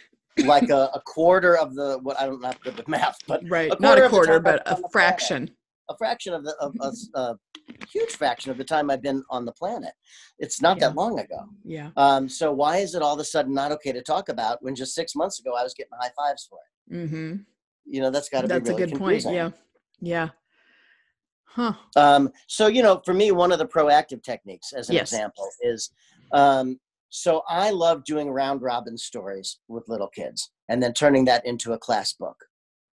like 0.45 0.69
a, 0.71 0.91
a 0.95 1.01
quarter 1.07 1.57
of 1.57 1.75
the 1.75 1.99
what 2.03 2.21
I 2.21 2.27
don't 2.27 2.41
good 2.63 2.77
with 2.77 2.89
math 2.89 3.17
but 3.29 3.43
Right, 3.49 3.73
a 3.73 3.77
not 3.81 3.99
a 3.99 4.09
quarter, 4.09 4.41
but 4.41 4.63
a 4.67 4.71
the 4.71 4.77
planet. 4.77 4.93
fraction. 4.93 5.51
a 5.91 5.97
fraction 5.97 6.33
of 6.35 6.45
the 6.45 6.55
of 6.61 6.75
a 7.15 7.37
huge 7.89 8.11
fraction 8.13 8.51
of 8.51 8.59
the 8.59 8.65
time 8.65 8.91
i've 8.91 9.03
been 9.03 9.23
on 9.31 9.45
the 9.45 9.53
planet 9.53 9.93
it's 10.39 10.61
not 10.61 10.77
Yeah. 10.79 10.89
that 10.89 10.97
long 10.97 11.19
ago 11.21 11.47
Yeah. 11.65 11.91
um, 11.97 12.29
so 12.29 12.53
why 12.53 12.79
is 12.79 12.95
it 12.95 13.03
all 13.03 13.15
of 13.15 13.21
a 13.21 13.25
sudden 13.25 13.55
not 13.55 13.71
okay 13.73 13.93
to 13.93 14.03
talk 14.03 14.29
about 14.29 14.63
when 14.63 14.75
just 14.75 14.95
six 14.95 15.15
months 15.15 15.39
ago 15.41 15.55
i 15.55 15.63
was 15.63 15.73
getting 15.75 15.93
high 16.01 16.11
fives 16.17 16.47
for 16.49 16.59
it 16.59 16.95
Mm-hmm. 16.95 17.37
you 17.87 18.01
know 18.03 18.11
that's 18.11 18.29
got 18.29 18.43
to 18.43 18.49
be 18.49 18.55
That's 18.55 18.69
really 18.71 18.83
a 18.83 18.87
good 18.87 18.99
point. 18.99 19.25
Yeah. 19.25 19.51
Yeah. 20.01 20.29
Huh. 21.47 21.73
Um, 21.97 22.31
so 22.49 22.67
you 22.67 22.83
know, 22.83 23.01
for 23.07 23.15
me, 23.15 23.31
one 23.31 23.53
of 23.53 23.59
the 23.59 23.67
proactive 23.67 24.23
techniques, 24.23 24.73
as 24.73 24.89
an 24.89 24.97
Yes. 24.97 25.13
example, 25.13 25.49
is 25.63 25.91
um, 26.33 26.79
so 27.15 27.43
I 27.49 27.71
love 27.71 28.05
doing 28.05 28.29
round 28.29 28.61
robin 28.61 28.99
stories 28.99 29.61
with 29.69 29.85
little 29.89 30.09
kids, 30.09 30.51
and 30.69 30.83
then 30.83 30.93
turning 30.93 31.25
that 31.27 31.47
into 31.47 31.73
a 31.73 31.79
class 31.79 32.13
book. 32.13 32.37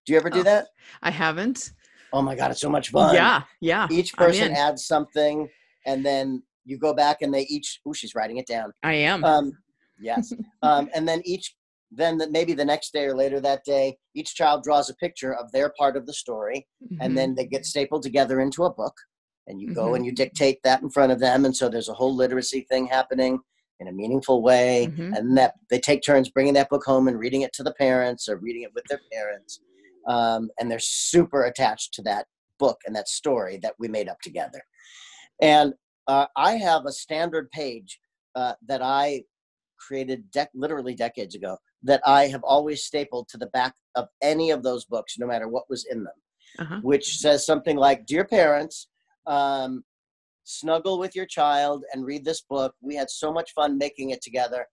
Do 0.08 0.14
you 0.14 0.18
ever 0.20 0.32
do 0.32 0.40
Oh, 0.40 0.44
that? 0.44 0.68
I 1.04 1.12
haven't. 1.12 1.72
Oh 2.12 2.24
my 2.24 2.36
god, 2.36 2.50
it's 2.50 2.62
so 2.62 2.70
much 2.70 2.90
fun! 2.90 3.14
Yeah. 3.14 3.44
Yeah. 3.62 3.88
Each 3.92 4.14
person 4.14 4.54
adds 4.54 4.86
something, 4.88 5.48
and 5.86 6.04
then 6.04 6.42
you 6.66 6.80
go 6.80 6.96
back 6.96 7.22
and 7.22 7.32
they 7.32 7.44
each. 7.44 7.80
Oh, 7.86 7.94
she's 7.94 8.16
writing 8.16 8.38
it 8.38 8.48
down. 8.48 8.72
I 8.82 8.94
am. 8.94 9.24
Um, 9.24 9.52
yes, 10.00 10.34
um, 10.64 10.90
and 10.96 11.08
then 11.08 11.22
each. 11.24 11.56
Then 11.92 12.18
the, 12.18 12.30
maybe 12.30 12.54
the 12.54 12.66
next 12.66 12.92
day 12.92 13.06
or 13.06 13.16
later 13.16 13.40
that 13.40 13.64
day, 13.66 13.98
each 14.16 14.34
child 14.36 14.64
draws 14.64 14.90
a 14.90 14.96
picture 14.96 15.34
of 15.34 15.50
their 15.54 15.72
part 15.80 15.96
of 15.96 16.06
the 16.08 16.14
story, 16.14 16.68
Mhm. 16.84 16.98
and 17.02 17.18
then 17.18 17.36
they 17.36 17.46
get 17.46 17.66
stapled 17.68 18.02
together 18.04 18.42
into 18.42 18.64
a 18.66 18.74
book 18.74 18.96
and 19.48 19.62
you 19.62 19.74
go 19.74 19.92
Mhm. 19.92 19.96
and 19.98 20.06
you 20.06 20.12
dictate 20.12 20.60
that 20.64 20.82
in 20.82 20.90
front 20.90 21.14
of 21.14 21.20
them 21.22 21.46
and 21.46 21.56
so 21.56 21.70
there's 21.70 21.88
a 21.88 21.94
whole 21.94 22.14
literacy 22.14 22.66
thing 22.70 22.88
happening 22.88 23.40
in 23.80 23.88
a 23.88 23.92
meaningful 23.92 24.42
way 24.42 24.88
Mhm. 24.92 25.18
and 25.18 25.38
that 25.38 25.54
they 25.70 25.80
take 25.80 26.02
turns 26.02 26.30
bringing 26.30 26.54
that 26.56 26.70
book 26.70 26.84
home 26.84 27.08
and 27.08 27.20
reading 27.20 27.42
it 27.42 27.54
to 27.54 27.64
the 27.64 27.74
parents 27.74 28.28
or 28.28 28.38
reading 28.38 28.64
it 28.64 28.74
with 28.74 28.84
their 28.90 29.02
parents 29.12 29.60
um, 30.08 30.50
and 30.60 30.72
they're 30.72 30.80
super 30.80 31.44
attached 31.46 31.94
to 31.94 32.02
that 32.02 32.26
book 32.60 32.80
and 32.86 32.96
that 32.96 33.08
story 33.08 33.58
that 33.62 33.74
we 33.78 33.88
made 33.88 34.10
up 34.10 34.20
together 34.22 34.62
and 35.42 35.74
uh, 36.08 36.26
i 36.36 36.54
have 36.54 36.86
a 36.86 36.92
standard 36.92 37.50
page 37.52 38.00
uh, 38.36 38.54
that 38.66 38.82
i 38.82 39.22
created 39.78 40.24
dec- 40.32 40.48
literally 40.56 40.96
decades 40.96 41.36
ago 41.36 41.58
that 41.84 42.02
i 42.06 42.26
have 42.28 42.44
always 42.44 42.84
stapled 42.84 43.28
to 43.28 43.38
the 43.38 43.48
back 43.48 43.74
of 43.96 44.08
any 44.24 44.50
of 44.50 44.64
those 44.64 44.86
books 44.86 45.18
no 45.20 45.28
matter 45.28 45.48
what 45.48 45.70
was 45.70 45.86
in 45.92 46.04
them 46.04 46.14
Uh-huh. 46.60 46.80
which 46.82 47.18
says 47.20 47.46
something 47.46 47.78
like 47.78 48.06
dear 48.08 48.26
parents 48.26 48.88
um, 49.28 49.84
snuggle 50.48 50.98
with 50.98 51.16
your 51.16 51.26
child 51.26 51.84
and 51.92 52.06
read 52.06 52.24
this 52.24 52.42
book. 52.42 52.74
We 52.82 52.96
had 52.96 53.10
so 53.10 53.34
much 53.34 53.52
fun 53.54 53.78
making 53.78 54.12
it 54.12 54.22
together. 54.22 54.66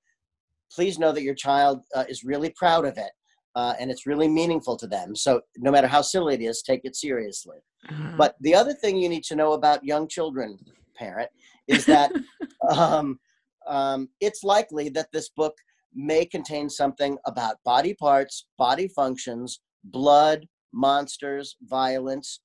Please 0.73 0.99
know 0.99 1.13
that 1.13 1.23
your 1.23 1.35
child 1.35 1.81
uh, 1.95 2.05
is 2.09 2.23
really 2.25 2.51
proud 2.51 2.85
of 2.87 2.97
it 2.97 3.11
uh, 3.57 3.75
and 3.79 3.91
it's 3.91 4.07
really 4.07 4.29
meaningful 4.29 4.77
to 4.77 4.87
them. 4.87 5.15
So 5.17 5.41
no 5.57 5.71
matter 5.71 5.89
how 5.89 6.03
silly 6.03 6.35
it 6.35 6.41
is 6.41 6.63
take 6.63 6.83
it 6.85 6.97
seriously. 6.97 7.59
Uh-huh. 7.89 8.15
but 8.17 8.35
the 8.41 8.55
other 8.55 8.73
thing 8.73 8.97
you 8.97 9.11
need 9.11 9.25
to 9.25 9.37
know 9.37 9.53
about 9.53 9.85
young 9.85 10.09
children 10.09 10.59
parent 10.97 11.29
is 11.69 11.85
that 11.85 12.11
um, 12.71 13.19
um, 13.67 14.09
it's 14.21 14.43
likely 14.43 14.89
that 14.91 15.09
this 15.13 15.29
book 15.29 15.55
may 15.95 16.25
contain 16.25 16.71
something 16.71 17.19
about 17.27 17.57
body 17.63 17.93
parts 17.93 18.47
body 18.57 18.89
functions 18.89 19.61
blood 19.85 20.47
monsters 20.73 21.57
violence 21.65 22.41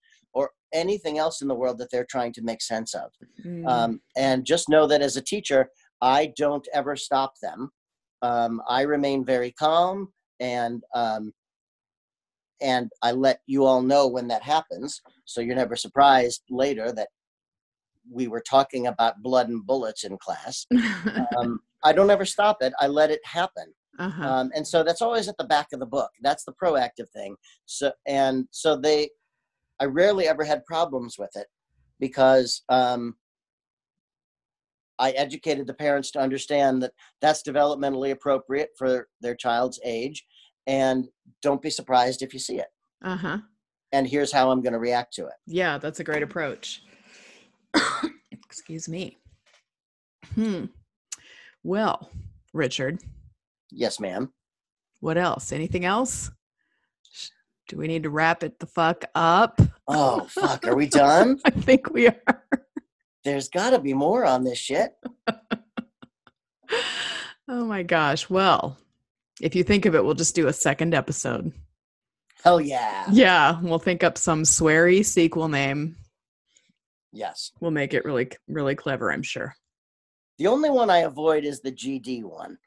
anything 0.74 1.18
else 1.18 1.42
in 1.42 1.48
the 1.48 1.56
world 1.56 1.78
that 1.78 1.90
they're 1.92 2.06
trying 2.10 2.34
to 2.34 2.42
make 2.42 2.62
sense 2.62 2.94
of. 2.94 3.12
Mm. 3.46 3.68
um, 3.68 4.02
and 4.18 4.46
just 4.46 4.70
know 4.70 4.88
that 4.88 5.02
as 5.02 5.18
a 5.18 5.22
teacher 5.22 5.70
i 6.02 6.32
don't 6.38 6.68
ever 6.74 6.96
stop 6.96 7.34
them. 7.42 7.72
Um, 8.22 8.62
i 8.68 8.82
remain 8.82 9.26
very 9.26 9.52
calm 9.52 10.10
and 10.40 10.84
um, 10.96 11.34
and 12.62 12.90
i 13.02 13.12
let 13.12 13.40
you 13.48 13.66
all 13.66 13.82
know 13.82 14.08
when 14.08 14.28
that 14.30 14.44
happens. 14.44 15.02
So 15.26 15.42
you're 15.42 15.56
never 15.56 15.76
surprised 15.76 16.44
later 16.50 16.92
that 16.94 17.10
we 18.12 18.28
were 18.28 18.42
talking 18.42 18.88
about 18.88 19.22
blood 19.22 19.50
and 19.50 19.66
bullets 19.66 20.04
in 20.04 20.18
class. 20.18 20.66
Um, 21.38 21.60
i 21.84 21.94
don't 21.94 22.10
ever 22.10 22.26
stop 22.26 22.58
it. 22.62 22.74
I 22.80 22.88
let 22.88 23.12
it 23.12 23.22
happen. 23.24 23.74
Uh-huh. 24.00 24.24
um, 24.24 24.52
and 24.56 24.66
so 24.66 24.82
that's 24.82 25.02
always 25.02 25.28
at 25.28 25.38
the 25.38 25.44
back 25.44 25.68
of 25.74 25.80
the 25.80 25.86
book. 25.86 26.10
That's 26.22 26.46
the 26.46 26.54
proactive 26.54 27.10
thing. 27.14 27.36
So 27.66 27.92
and 28.08 28.48
so 28.52 28.78
they 28.78 29.10
i 29.80 29.86
rarely 29.86 30.28
ever 30.28 30.44
had 30.44 30.66
problems 30.66 31.16
with 31.18 31.30
it 31.36 31.48
because 32.00 32.64
um, 32.70 33.16
i 34.98 35.12
educated 35.12 35.68
the 35.68 35.74
parents 35.74 36.12
to 36.12 36.20
understand 36.20 36.82
that 36.82 36.92
that's 37.22 37.44
developmentally 37.44 38.12
appropriate 38.12 38.70
for 38.78 39.08
their 39.22 39.36
child's 39.36 39.80
age 39.84 40.26
and 40.68 41.08
don't 41.42 41.62
be 41.62 41.70
surprised 41.70 42.22
if 42.22 42.34
you 42.34 42.40
see 42.40 42.60
it 42.60 42.68
uh-huh. 43.04 43.38
and 43.92 44.08
here's 44.08 44.32
how 44.32 44.52
i'm 44.52 44.62
going 44.62 44.74
to 44.74 44.80
react 44.80 45.14
to 45.14 45.26
it 45.26 45.34
Yeah, 45.48 45.78
that's 45.78 46.00
a 46.00 46.04
great 46.04 46.24
approach. 46.24 46.84
Excuse 48.32 48.90
me. 48.90 49.18
Hmm. 50.34 50.66
Well, 51.64 52.10
Richard, 52.52 53.00
yes 53.72 54.00
ma'am 54.00 54.34
what 55.00 55.18
else? 55.18 55.52
Anything 55.52 55.86
else? 55.86 56.32
Do 57.70 57.78
we 57.78 57.88
need 57.88 58.04
to 58.04 58.10
wrap 58.10 58.44
it 58.44 58.60
the 58.60 58.66
fuck 58.68 59.06
up? 59.16 59.62
oh 59.88 60.26
fuck 60.26 60.68
are 60.68 60.76
we 60.76 60.88
done 61.06 61.40
I 61.46 61.50
think 61.52 61.92
we 61.94 62.08
are. 62.08 62.44
there's 63.24 63.48
got 63.50 63.70
to 63.72 63.80
be 63.80 63.94
more 63.94 64.26
on 64.26 64.44
this 64.44 64.58
shit 64.60 64.92
Oh 67.52 67.66
my 67.66 67.82
gosh. 67.82 68.30
Well, 68.30 68.78
if 69.42 69.56
you 69.56 69.64
think 69.64 69.88
of 69.88 69.96
it, 69.96 70.06
we'll 70.06 70.14
just 70.14 70.36
do 70.36 70.48
a 70.48 70.54
second 70.54 70.94
episode. 70.94 71.52
hell 72.44 72.62
yeah 72.62 73.06
Yeah, 73.12 73.60
we'll 73.62 73.80
think 73.80 74.04
up 74.04 74.18
some 74.20 74.44
sweary 74.44 75.04
sequel 75.04 75.48
name. 75.50 75.96
yes 77.12 77.52
We'll 77.60 77.72
make 77.72 77.94
it 77.96 78.06
really, 78.06 78.30
really 78.48 78.76
clever, 78.76 79.12
I'm 79.12 79.24
sure. 79.24 79.56
The 80.38 80.46
only 80.48 80.70
one 80.70 80.90
I 80.92 81.00
avoid 81.00 81.44
is 81.44 81.60
the 81.62 81.72
GD 81.72 82.24
one 82.24 82.58
oh, 82.60 82.66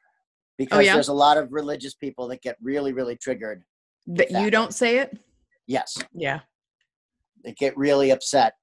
because 0.59 0.78
Oh, 0.78 0.82
yeah? 0.82 0.94
there's 0.94 1.09
a 1.09 1.12
lot 1.14 1.36
of 1.38 1.53
religious 1.53 1.94
people 1.94 2.26
that 2.28 2.42
get 2.42 2.57
really, 2.61 2.92
really 2.92 3.16
triggered. 3.16 3.62
That 4.07 4.30
That 4.30 4.42
you 4.42 4.50
don't 4.50 4.74
say 4.74 4.98
it? 4.98 5.16
Yes, 5.66 5.96
Yeah. 6.12 6.40
they 7.44 7.53
get 7.53 7.76
really 7.76 8.11
upset. 8.11 8.55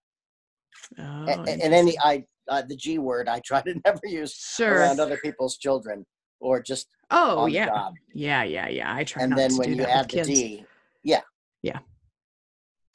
Oh, 0.97 1.03
A- 1.27 1.39
a- 1.43 1.49
and 1.63 1.73
any 1.73 1.97
I 1.99 2.25
uh, 2.47 2.63
the 2.67 2.75
G 2.75 2.97
word 2.97 3.27
I 3.29 3.39
try 3.41 3.61
to 3.61 3.79
never 3.85 3.99
use 4.05 4.33
Sure. 4.33 4.79
around 4.79 4.99
other 4.99 5.17
people's 5.17 5.57
children. 5.57 6.05
or 6.41 6.61
just 6.61 6.87
Oh 7.11 7.39
on 7.39 7.45
the 7.49 7.55
yeah, 7.55 7.65
job. 7.65 7.93
yeah, 8.13 8.43
yeah, 8.43 8.67
yeah. 8.69 8.95
I 8.95 9.03
try 9.03 9.23
And 9.23 9.31
not 9.31 9.37
then 9.37 9.49
to 9.51 9.57
when 9.57 9.69
do 9.71 9.75
you 9.75 9.83
add 9.83 10.05
the 10.09 10.15
kids. 10.17 10.27
D, 10.29 10.65
yeah. 11.03 11.21
Yeah. 11.61 11.79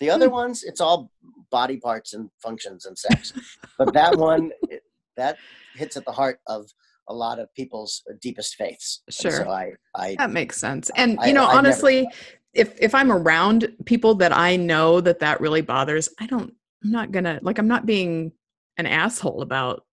The 0.01 0.09
other 0.11 0.27
Hmm. 0.29 0.33
ones, 0.33 0.63
it's 0.65 0.81
all 0.81 1.11
body 1.51 1.77
parts 1.77 2.15
and 2.15 2.31
functions 2.43 2.87
and 2.87 2.99
sex. 2.99 3.33
but 3.79 3.93
that 3.93 4.17
one, 4.31 4.51
it, 4.71 4.83
that 5.17 5.37
hits 5.75 5.97
at 5.97 6.05
the 6.07 6.13
heart 6.13 6.41
of 6.47 6.69
a 7.09 7.15
lot 7.15 7.39
of 7.39 7.53
people's 7.55 8.03
deepest 8.21 8.55
faiths. 8.57 9.03
Sure. 9.11 9.31
so 9.31 9.51
I, 9.51 9.73
I, 9.95 10.17
That 10.19 10.31
makes 10.31 10.59
sense. 10.59 10.91
And 10.97 11.19
I- 11.21 11.27
you 11.29 11.33
know, 11.33 11.45
honestly, 11.45 12.09
if 12.53 12.81
if 12.81 12.95
I'm 12.95 13.11
around 13.11 13.69
people 13.85 14.15
that 14.17 14.33
I 14.33 14.57
know 14.57 15.01
that 15.01 15.19
that 15.21 15.41
really 15.41 15.61
bothers, 15.61 16.09
I 16.21 16.27
don't. 16.27 16.53
I'm 16.85 16.91
not 16.91 17.13
gonna 17.13 17.41
like. 17.43 17.59
I'm 17.59 17.69
not 17.69 17.87
being 17.87 18.33
an 18.79 18.87
asshole 18.87 19.43
about 19.43 19.85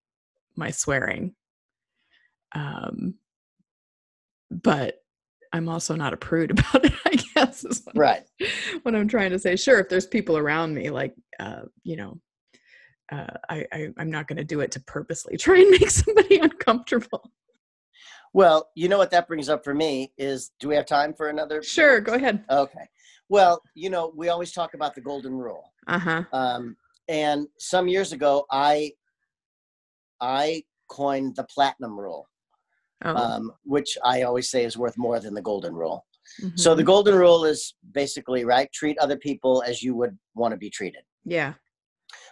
my 0.55 0.71
swearing. 0.71 1.33
Um, 2.53 3.15
but 4.49 5.01
I'm 5.53 5.69
also 5.69 5.95
not 5.95 6.13
a 6.13 6.17
prude 6.17 6.51
about 6.59 6.85
it. 6.85 6.93
I 7.05 7.15
guess 7.35 7.63
is 7.65 7.81
what, 7.83 7.97
right. 7.97 8.23
what 8.83 8.95
I'm 8.95 9.07
trying 9.07 9.31
to 9.31 9.39
say. 9.39 9.55
Sure, 9.55 9.79
if 9.79 9.89
there's 9.89 10.05
people 10.07 10.37
around 10.37 10.73
me, 10.75 10.89
like 10.89 11.15
uh, 11.39 11.63
you 11.83 11.95
know, 11.95 12.19
uh, 13.11 13.25
I, 13.49 13.65
I 13.71 13.87
I'm 13.97 14.09
not 14.09 14.27
going 14.27 14.37
to 14.37 14.43
do 14.43 14.61
it 14.61 14.71
to 14.71 14.79
purposely 14.81 15.37
try 15.37 15.59
and 15.59 15.69
make 15.79 15.89
somebody 15.89 16.39
uncomfortable. 16.39 17.31
Well, 18.33 18.69
you 18.75 18.87
know 18.87 18.97
what 18.97 19.11
that 19.11 19.27
brings 19.27 19.49
up 19.49 19.63
for 19.63 19.73
me 19.73 20.13
is 20.17 20.51
do 20.59 20.69
we 20.69 20.75
have 20.75 20.85
time 20.85 21.13
for 21.13 21.27
another? 21.29 21.61
Sure, 21.61 21.99
go 21.99 22.13
ahead. 22.13 22.45
Okay. 22.49 22.87
Well, 23.27 23.61
you 23.75 23.89
know, 23.89 24.13
we 24.15 24.29
always 24.29 24.51
talk 24.51 24.73
about 24.73 24.95
the 24.95 25.01
golden 25.01 25.33
rule. 25.33 25.73
Uh 25.87 25.99
huh. 25.99 26.23
Um, 26.31 26.77
and 27.09 27.47
some 27.59 27.87
years 27.87 28.13
ago, 28.13 28.45
I 28.51 28.93
I 30.21 30.63
coined 30.89 31.35
the 31.35 31.43
platinum 31.45 31.99
rule, 31.99 32.27
Oh, 33.03 33.15
um, 33.15 33.51
which 33.63 33.97
I 34.05 34.21
always 34.23 34.49
say 34.49 34.63
is 34.63 34.77
worth 34.77 34.97
more 34.97 35.19
than 35.19 35.33
the 35.33 35.41
golden 35.41 35.73
rule. 35.73 36.05
So 36.55 36.75
the 36.75 36.83
mhm. 36.83 36.85
golden 36.85 37.15
rule 37.15 37.43
is 37.43 37.75
basically 37.93 38.45
right: 38.45 38.71
treat 38.71 38.97
other 38.99 39.17
people 39.17 39.63
as 39.67 39.83
you 39.83 39.95
would 39.95 40.17
want 40.35 40.53
to 40.53 40.57
be 40.57 40.69
treated. 40.69 41.01
yeah. 41.25 41.53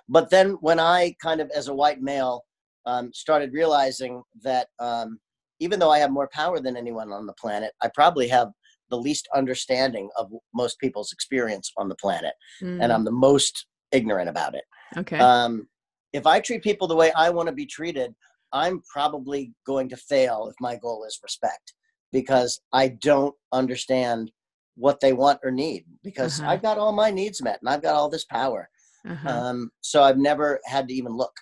But 0.10 0.30
then, 0.30 0.58
when 0.62 0.80
I 0.80 1.16
kind 1.22 1.40
of, 1.40 1.50
as 1.52 1.68
a 1.68 1.74
white 1.74 2.02
male, 2.02 2.44
um, 2.86 3.12
started 3.14 3.54
realizing 3.54 4.24
that 4.42 4.68
um, 4.80 5.20
even 5.60 5.80
though 5.80 5.92
I 5.92 6.00
have 6.00 6.12
more 6.12 6.30
power 6.34 6.60
than 6.60 6.76
anyone 6.76 7.12
on 7.12 7.26
the 7.28 7.34
planet, 7.34 7.72
I 7.82 7.90
probably 7.94 8.28
have 8.30 8.50
the 8.90 8.98
least 8.98 9.28
understanding 9.36 10.10
of 10.18 10.32
most 10.54 10.80
people's 10.80 11.12
experience 11.14 11.72
on 11.78 11.88
the 11.90 11.96
planet, 11.96 12.34
and 12.62 12.92
Mm, 12.92 12.96
I'm 12.96 13.06
the 13.06 13.12
most 13.12 13.68
ignorant 13.92 14.30
about 14.30 14.56
it. 14.56 14.64
okay. 14.98 15.20
Um, 15.20 15.68
if 16.12 16.26
I 16.26 16.40
treat 16.40 16.64
people 16.64 16.88
the 16.88 16.96
way 16.96 17.12
I 17.12 17.30
want 17.30 17.48
to 17.50 17.54
be 17.54 17.68
treated, 17.68 18.16
I'm 18.52 18.82
probably 18.92 19.54
going 19.68 19.90
to 19.90 19.98
fail 19.98 20.48
if 20.50 20.56
my 20.60 20.76
goal 20.76 21.04
is 21.08 21.20
respect 21.22 21.74
because 22.12 22.60
I 22.74 22.88
don't 23.02 23.36
understand 23.52 24.32
what 24.76 25.00
they 25.02 25.14
want 25.14 25.40
or 25.44 25.52
need 25.52 25.86
because 26.04 26.40
Uh-huh. 26.40 26.52
I've 26.52 26.64
got 26.64 26.80
all 26.80 26.94
my 26.94 27.12
needs 27.12 27.44
met 27.44 27.60
and 27.62 27.70
I've 27.70 27.84
got 27.84 27.94
all 27.96 28.10
this 28.10 28.26
power. 28.26 28.70
Uh-huh. 29.08 29.30
Um, 29.30 29.72
so 29.82 30.04
I've 30.04 30.18
never 30.18 30.60
had 30.66 30.88
to 30.88 30.94
even 30.94 31.14
look. 31.16 31.34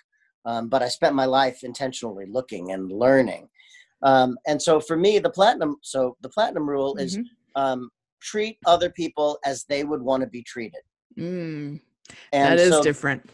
Um, 0.44 0.68
but 0.68 0.82
I 0.82 0.88
spent 0.88 1.14
my 1.14 1.24
life 1.26 1.64
intentionally 1.64 2.24
looking 2.26 2.72
and 2.72 2.90
learning. 2.90 3.48
Um, 4.02 4.38
and 4.46 4.60
so 4.62 4.80
for 4.80 4.96
me, 4.96 5.18
the 5.18 5.30
platinum, 5.30 5.76
so 5.82 6.16
the 6.22 6.28
platinum 6.28 6.68
rule 6.68 6.96
is 6.96 7.18
Mhm. 7.18 7.24
um, 7.56 7.90
treat 8.20 8.58
other 8.66 8.90
people 8.90 9.38
as 9.44 9.64
they 9.64 9.84
would 9.84 10.00
want 10.02 10.22
to 10.22 10.28
be 10.28 10.42
treated. 10.42 10.82
Mm, 11.16 11.80
And 12.32 12.52
that 12.52 12.58
is 12.58 12.70
so, 12.70 12.82
different. 12.82 13.28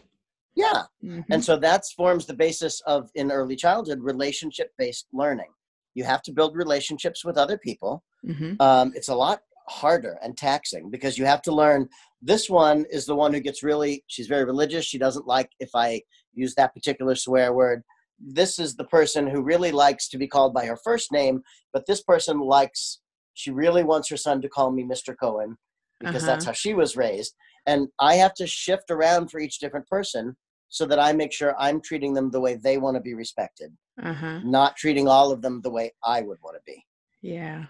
Yeah. 0.56 0.84
Mhm. 1.02 1.24
And 1.30 1.44
so 1.44 1.56
that 1.58 1.84
forms 1.96 2.26
the 2.26 2.34
basis 2.34 2.80
of 2.82 3.10
in 3.14 3.30
early 3.30 3.56
childhood 3.56 4.00
relationship 4.00 4.72
based 4.78 5.06
learning. 5.12 5.52
You 5.94 6.04
have 6.04 6.22
to 6.22 6.32
build 6.32 6.56
relationships 6.56 7.24
with 7.24 7.36
other 7.36 7.58
people. 7.58 8.02
Mhm. 8.24 8.60
Um, 8.60 8.92
it's 8.96 9.08
a 9.08 9.14
lot 9.14 9.42
harder 9.68 10.18
and 10.22 10.36
taxing 10.36 10.90
because 10.90 11.16
you 11.18 11.24
have 11.24 11.42
to 11.42 11.52
learn 11.54 11.88
this 12.20 12.48
one 12.48 12.84
is 12.90 13.06
the 13.06 13.14
one 13.14 13.32
who 13.32 13.40
gets 13.40 13.62
really, 13.62 14.02
she's 14.06 14.26
very 14.26 14.44
religious. 14.44 14.84
She 14.84 14.98
doesn't 14.98 15.26
like 15.26 15.50
if 15.60 15.70
I 15.74 16.00
use 16.32 16.54
that 16.54 16.74
particular 16.74 17.14
swear 17.14 17.52
word. 17.52 17.82
This 18.18 18.58
is 18.58 18.76
the 18.76 18.84
person 18.84 19.26
who 19.26 19.42
really 19.42 19.72
likes 19.72 20.08
to 20.08 20.18
be 20.18 20.26
called 20.26 20.54
by 20.54 20.64
her 20.66 20.78
first 20.82 21.12
name, 21.12 21.42
but 21.72 21.84
this 21.86 22.02
person 22.02 22.38
likes, 22.40 23.00
she 23.34 23.50
really 23.50 23.82
wants 23.84 24.08
her 24.08 24.16
son 24.16 24.40
to 24.42 24.48
call 24.48 24.70
me 24.70 24.84
Mr. 24.84 25.14
Cohen 25.18 25.56
because 26.00 26.24
that's 26.24 26.44
Uh-huh. 26.44 26.50
how 26.50 26.54
she 26.54 26.74
was 26.74 26.96
raised. 26.96 27.34
And 27.66 27.88
I 27.98 28.14
have 28.16 28.34
to 28.34 28.46
shift 28.46 28.90
around 28.90 29.30
for 29.30 29.40
each 29.40 29.58
different 29.58 29.86
person 29.88 30.36
so 30.68 30.86
that 30.86 30.98
I 30.98 31.12
make 31.12 31.32
sure 31.32 31.54
I'm 31.58 31.80
treating 31.80 32.14
them 32.14 32.30
the 32.30 32.40
way 32.40 32.54
they 32.56 32.78
want 32.78 32.96
to 32.96 33.00
be 33.00 33.14
respected, 33.14 33.76
Uh-huh. 34.02 34.40
not 34.42 34.76
treating 34.76 35.08
all 35.08 35.30
of 35.30 35.42
them 35.42 35.60
the 35.62 35.70
way 35.70 35.92
I 36.04 36.20
would 36.22 36.38
want 36.42 36.56
to 36.56 36.62
be. 36.64 36.84
Yeah. 37.22 37.66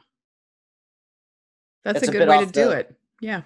That's 1.84 2.06
a 2.06 2.10
a 2.10 2.12
good 2.12 2.28
way 2.28 2.38
to 2.38 2.44
off 2.44 2.52
do 2.52 2.70
it. 2.70 2.94
Yeah. 3.20 3.42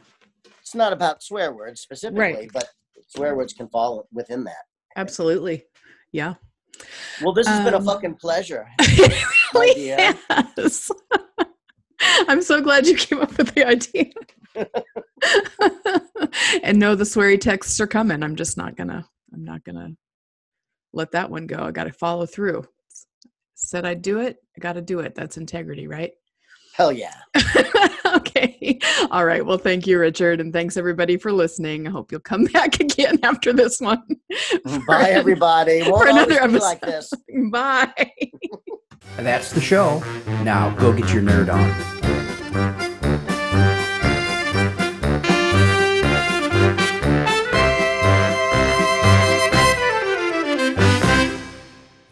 It's 0.61 0.75
not 0.75 0.93
about 0.93 1.23
swear 1.23 1.53
words 1.53 1.81
specifically, 1.81 2.51
but 2.53 2.69
swear 3.09 3.37
words 3.37 3.53
can 3.53 3.69
fall 3.69 4.07
within 4.13 4.45
that. 4.45 4.65
Absolutely. 4.97 5.65
Yeah. 6.13 6.35
Well, 7.23 7.33
this 7.33 7.47
has 7.47 7.65
been 7.65 7.75
a 7.75 7.79
Um, 7.79 7.85
fucking 7.85 8.15
pleasure. 8.17 8.67
Really 9.55 9.89
has. 9.89 10.91
I'm 12.29 12.43
so 12.43 12.61
glad 12.61 12.87
you 12.87 12.95
came 12.97 13.21
up 13.21 13.37
with 13.39 13.55
the 13.55 13.67
idea. 13.67 14.13
and 16.63 16.79
no, 16.79 16.95
the 16.95 17.05
sweary 17.05 17.41
texts 17.41 17.81
are 17.81 17.87
coming. 17.87 18.23
I'm 18.23 18.37
just 18.37 18.57
not 18.59 18.77
gonna. 18.77 19.07
I'm 19.33 19.43
not 19.45 19.65
gonna 19.65 19.91
let 20.93 21.13
that 21.13 21.31
one 21.31 21.47
go. 21.47 21.57
I 21.61 21.71
got 21.71 21.85
to 21.85 21.93
follow 21.93 22.27
through. 22.27 22.65
Said 23.55 23.87
I'd 23.87 24.03
do 24.03 24.21
it. 24.21 24.37
I 24.57 24.61
got 24.61 24.75
to 24.75 24.83
do 24.83 25.01
it. 25.01 25.15
That's 25.15 25.39
integrity, 25.39 25.87
right? 25.87 26.13
Hell 26.79 26.93
yeah. 26.93 27.13
okay. 28.07 28.79
All 29.11 29.25
right. 29.25 29.45
Well, 29.45 29.59
thank 29.59 29.85
you, 29.89 29.99
Richard, 29.99 30.41
and 30.41 30.53
thanks 30.53 30.77
everybody 30.77 31.17
for 31.17 31.33
listening. 31.33 31.89
I 31.89 31.91
hope 31.91 32.13
you'll 32.13 32.21
come 32.21 32.45
back 32.53 32.79
again 32.79 33.19
after 33.25 33.53
this 33.53 33.81
one. 33.81 34.01
Bye, 34.87 35.09
an- 35.09 35.17
everybody. 35.17 35.83
Won't 35.83 36.05
for 36.05 36.09
another 36.09 36.41
always 36.41 36.53
be 36.53 36.57
episode. 36.57 36.61
like 36.61 36.81
this. 36.83 37.13
Bye. 37.51 38.11
That's 39.17 39.51
the 39.51 39.61
show. 39.61 39.99
Now 40.45 40.71
go 40.77 40.93
get 40.93 41.13
your 41.13 41.23
nerd 41.25 41.53
on. 41.53 42.79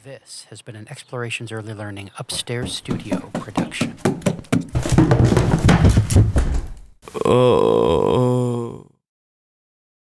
This 0.05 0.47
has 0.51 0.63
been 0.63 0.77
an 0.77 0.87
Explorations 0.89 1.51
Early 1.51 1.75
Learning 1.75 2.11
Upstairs 2.19 2.75
Studio 2.75 3.31
production. 3.35 3.97
어... 7.25 7.31
어, 7.31 8.21
어. 8.21 8.26